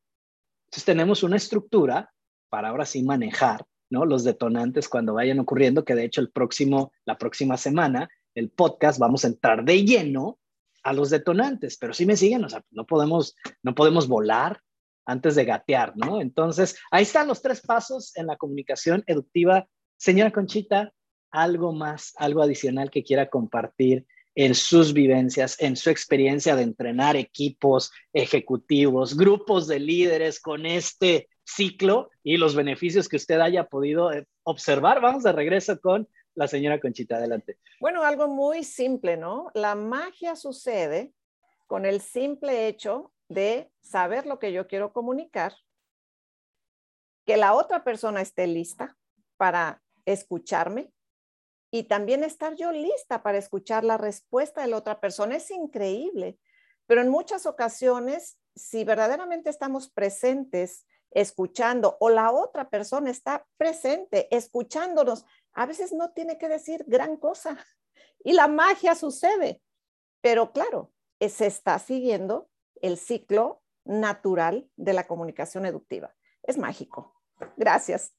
entonces 0.67 0.85
tenemos 0.85 1.25
una 1.25 1.39
estructura 1.39 2.13
para 2.49 2.69
ahora 2.69 2.87
sí 2.87 3.03
manejar 3.03 3.67
¿no? 3.91 4.05
los 4.05 4.23
detonantes 4.23 4.89
cuando 4.89 5.15
vayan 5.15 5.41
ocurriendo, 5.41 5.85
que 5.85 5.97
de 5.97 6.05
hecho 6.05 6.21
el 6.21 6.31
próximo, 6.31 6.93
la 7.05 7.19
próxima 7.19 7.57
semana, 7.57 8.09
el 8.37 8.51
podcast, 8.51 9.01
vamos 9.01 9.25
a 9.25 9.27
entrar 9.27 9.65
de 9.65 9.85
lleno 9.85 10.39
a 10.85 10.93
los 10.93 11.11
detonantes, 11.11 11.77
pero 11.79 11.95
si 11.95 12.07
me 12.07 12.17
siguen, 12.17 12.45
o 12.45 12.49
sea, 12.49 12.63
no 12.71 12.87
podemos, 12.87 13.35
no 13.65 13.75
podemos 13.75 14.07
volar, 14.07 14.61
antes 15.05 15.35
de 15.35 15.45
gatear, 15.45 15.93
¿no? 15.97 16.21
Entonces, 16.21 16.77
ahí 16.91 17.03
están 17.03 17.29
los 17.29 17.43
tres 17.43 17.61
pasos 17.61 18.17
en 18.17 18.27
la 18.27 18.37
comunicación 18.37 19.03
educativa. 19.07 19.67
Señora 19.97 20.31
Conchita, 20.31 20.93
algo 21.31 21.73
más, 21.73 22.13
algo 22.17 22.43
adicional 22.43 22.91
que 22.91 23.03
quiera 23.03 23.29
compartir 23.29 24.07
en 24.35 24.55
sus 24.55 24.93
vivencias, 24.93 25.61
en 25.61 25.77
su 25.77 25.91
experiencia 25.91 26.57
de 26.57 26.63
entrenar 26.63 27.17
equipos 27.17 27.93
ejecutivos, 28.13 29.17
grupos 29.17 29.67
de 29.67 29.81
líderes 29.81 30.41
con 30.41 30.67
este 30.67 31.29
ciclo 31.45 32.11
y 32.23 32.37
los 32.37 32.55
beneficios 32.55 33.09
que 33.09 33.17
usted 33.17 33.41
haya 33.41 33.65
podido 33.65 34.13
eh, 34.13 34.27
observar. 34.45 35.01
Vamos 35.01 35.25
de 35.25 35.33
regreso 35.33 35.81
con 35.81 36.09
la 36.35 36.47
señora 36.47 36.81
Conchita. 36.81 37.17
Adelante. 37.17 37.59
Bueno, 37.81 38.03
algo 38.03 38.29
muy 38.29 38.63
simple, 38.63 39.17
¿no? 39.17 39.51
La 39.55 39.75
magia 39.75 40.37
sucede 40.37 41.13
con 41.67 41.85
el 41.85 42.01
simple 42.01 42.69
hecho 42.69 43.13
de 43.31 43.73
saber 43.81 44.27
lo 44.27 44.39
que 44.41 44.53
yo 44.53 44.67
quiero 44.67 44.93
comunicar, 44.93 45.55
que 47.25 47.37
la 47.37 47.55
otra 47.55 47.85
persona 47.85 48.21
esté 48.21 48.49
lista 48.49 48.99
para 49.37 49.83
escucharme 50.05 50.93
y 51.71 51.85
también 51.85 52.25
estar 52.25 52.57
yo 52.57 52.73
lista 52.73 53.23
para 53.23 53.39
escuchar 53.39 53.85
la 53.85 53.97
respuesta 53.97 54.63
de 54.63 54.67
la 54.67 54.77
otra 54.77 55.01
persona. 55.01 55.37
Es 55.37 55.53
increíble, 55.53 56.41
pero 56.87 57.03
en 57.03 57.09
muchas 57.09 57.47
ocasiones, 57.47 58.37
si 58.57 58.83
verdaderamente 58.83 59.49
estamos 59.49 59.89
presentes, 59.89 60.85
escuchando, 61.13 61.97
o 62.01 62.11
la 62.11 62.33
otra 62.33 62.69
persona 62.69 63.11
está 63.11 63.47
presente, 63.57 64.27
escuchándonos, 64.37 65.25
a 65.53 65.67
veces 65.67 65.93
no 65.93 66.11
tiene 66.11 66.37
que 66.37 66.49
decir 66.49 66.85
gran 66.89 67.17
cosa 67.17 67.57
y 68.25 68.33
la 68.33 68.49
magia 68.49 68.97
sucede. 68.97 69.63
Pero 70.21 70.53
claro, 70.53 70.93
se 71.21 71.47
está 71.47 71.79
siguiendo 71.79 72.50
el 72.83 72.97
ciclo 72.97 73.63
natural 73.85 74.69
de 74.77 74.93
la 74.93 75.07
comunicación 75.07 75.67
educativa. 75.67 76.15
Es 76.43 76.59
mágico. 76.59 77.15
Gracias. 77.57 78.15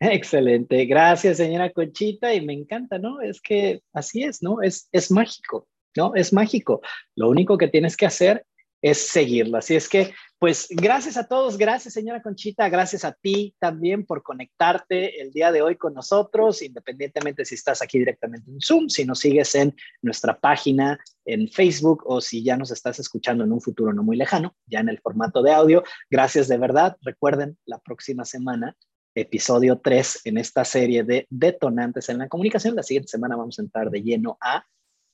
Excelente, 0.00 0.84
gracias 0.86 1.36
señora 1.36 1.70
Conchita 1.70 2.34
y 2.34 2.44
me 2.44 2.54
encanta, 2.54 2.98
¿no? 2.98 3.20
Es 3.20 3.40
que 3.40 3.82
así 3.92 4.24
es, 4.24 4.42
¿no? 4.42 4.60
Es, 4.60 4.88
es 4.90 5.12
mágico, 5.12 5.68
¿no? 5.96 6.14
Es 6.16 6.32
mágico. 6.32 6.80
Lo 7.14 7.28
único 7.28 7.56
que 7.56 7.68
tienes 7.68 7.96
que 7.96 8.06
hacer 8.06 8.44
es 8.82 8.98
seguirlo. 8.98 9.58
Así 9.58 9.76
es 9.76 9.88
que, 9.88 10.12
pues, 10.38 10.66
gracias 10.70 11.16
a 11.16 11.28
todos, 11.28 11.56
gracias 11.56 11.94
señora 11.94 12.20
Conchita, 12.20 12.68
gracias 12.68 13.04
a 13.04 13.12
ti 13.12 13.54
también 13.60 14.04
por 14.04 14.24
conectarte 14.24 15.22
el 15.22 15.30
día 15.30 15.52
de 15.52 15.62
hoy 15.62 15.76
con 15.76 15.94
nosotros, 15.94 16.62
independientemente 16.62 17.44
si 17.44 17.54
estás 17.54 17.80
aquí 17.80 17.98
directamente 17.98 18.50
en 18.50 18.60
Zoom, 18.60 18.88
si 18.88 19.04
nos 19.04 19.20
sigues 19.20 19.54
en 19.54 19.74
nuestra 20.02 20.38
página 20.38 20.98
en 21.24 21.48
Facebook 21.48 22.02
o 22.06 22.20
si 22.20 22.42
ya 22.42 22.56
nos 22.56 22.72
estás 22.72 22.98
escuchando 22.98 23.44
en 23.44 23.52
un 23.52 23.60
futuro 23.60 23.92
no 23.92 24.02
muy 24.02 24.16
lejano, 24.16 24.56
ya 24.66 24.80
en 24.80 24.88
el 24.88 24.98
formato 25.00 25.42
de 25.42 25.52
audio. 25.52 25.84
Gracias 26.10 26.48
de 26.48 26.58
verdad. 26.58 26.96
Recuerden, 27.02 27.56
la 27.64 27.78
próxima 27.78 28.24
semana 28.24 28.76
episodio 29.14 29.78
3 29.78 30.22
en 30.24 30.38
esta 30.38 30.64
serie 30.64 31.04
de 31.04 31.26
detonantes 31.30 32.08
en 32.08 32.18
la 32.18 32.28
comunicación. 32.28 32.74
La 32.74 32.82
siguiente 32.82 33.08
semana 33.08 33.36
vamos 33.36 33.58
a 33.58 33.62
entrar 33.62 33.90
de 33.90 34.02
lleno 34.02 34.38
a 34.40 34.64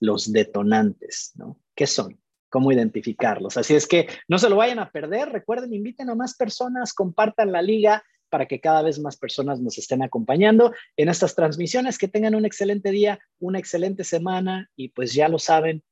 los 0.00 0.33
detonantes, 0.33 1.33
¿no? 1.35 1.61
¿Qué 1.74 1.87
son? 1.87 2.18
¿Cómo 2.48 2.72
identificarlos? 2.72 3.56
Así 3.56 3.74
es 3.74 3.87
que 3.87 4.08
no 4.26 4.38
se 4.38 4.48
lo 4.48 4.56
vayan 4.56 4.78
a 4.78 4.90
perder. 4.90 5.30
Recuerden, 5.30 5.74
inviten 5.74 6.11
a 6.11 6.14
más 6.14 6.34
personas, 6.34 6.94
compartan 6.94 7.52
la 7.52 7.62
liga 7.62 8.02
para 8.30 8.46
que 8.46 8.61
cada 8.61 8.82
vez 8.82 8.98
más 8.98 9.16
personas 9.16 9.61
nos 9.61 9.78
estén 9.78 10.02
acompañando 10.02 10.72
en 10.96 11.08
estas 11.08 11.34
transmisiones. 11.34 11.98
Que 11.98 12.08
tengan 12.08 12.34
un 12.34 12.44
excelente 12.44 12.90
día, 12.90 13.18
una 13.38 13.58
excelente 13.58 14.04
semana 14.04 14.70
y 14.76 14.90
pues 14.90 15.12
ya 15.12 15.28
lo 15.28 15.38
saben, 15.38 15.82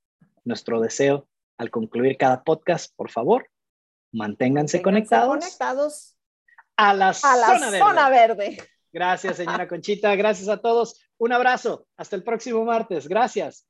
nuestro 0.44 0.80
deseo 0.80 1.28
al 1.58 1.70
concluir 1.70 2.16
cada 2.16 2.42
podcast, 2.42 2.94
por 2.96 3.10
favor, 3.10 3.48
manténganse, 4.12 4.82
conectados. 4.82 5.38
conectados 5.38 6.16
a 6.76 6.94
la, 6.94 7.14
zona, 7.14 8.10
verde. 8.10 8.58
Gracias, 8.92 9.36
señora 9.36 9.66
Conchita. 9.68 10.14
Gracias 10.14 10.48
a 10.48 10.58
todos. 10.58 11.00
Un 11.18 11.32
abrazo. 11.32 11.86
Hasta 11.96 12.16
el 12.16 12.22
próximo 12.22 12.64
martes. 12.64 13.08
Gracias. 13.08 13.66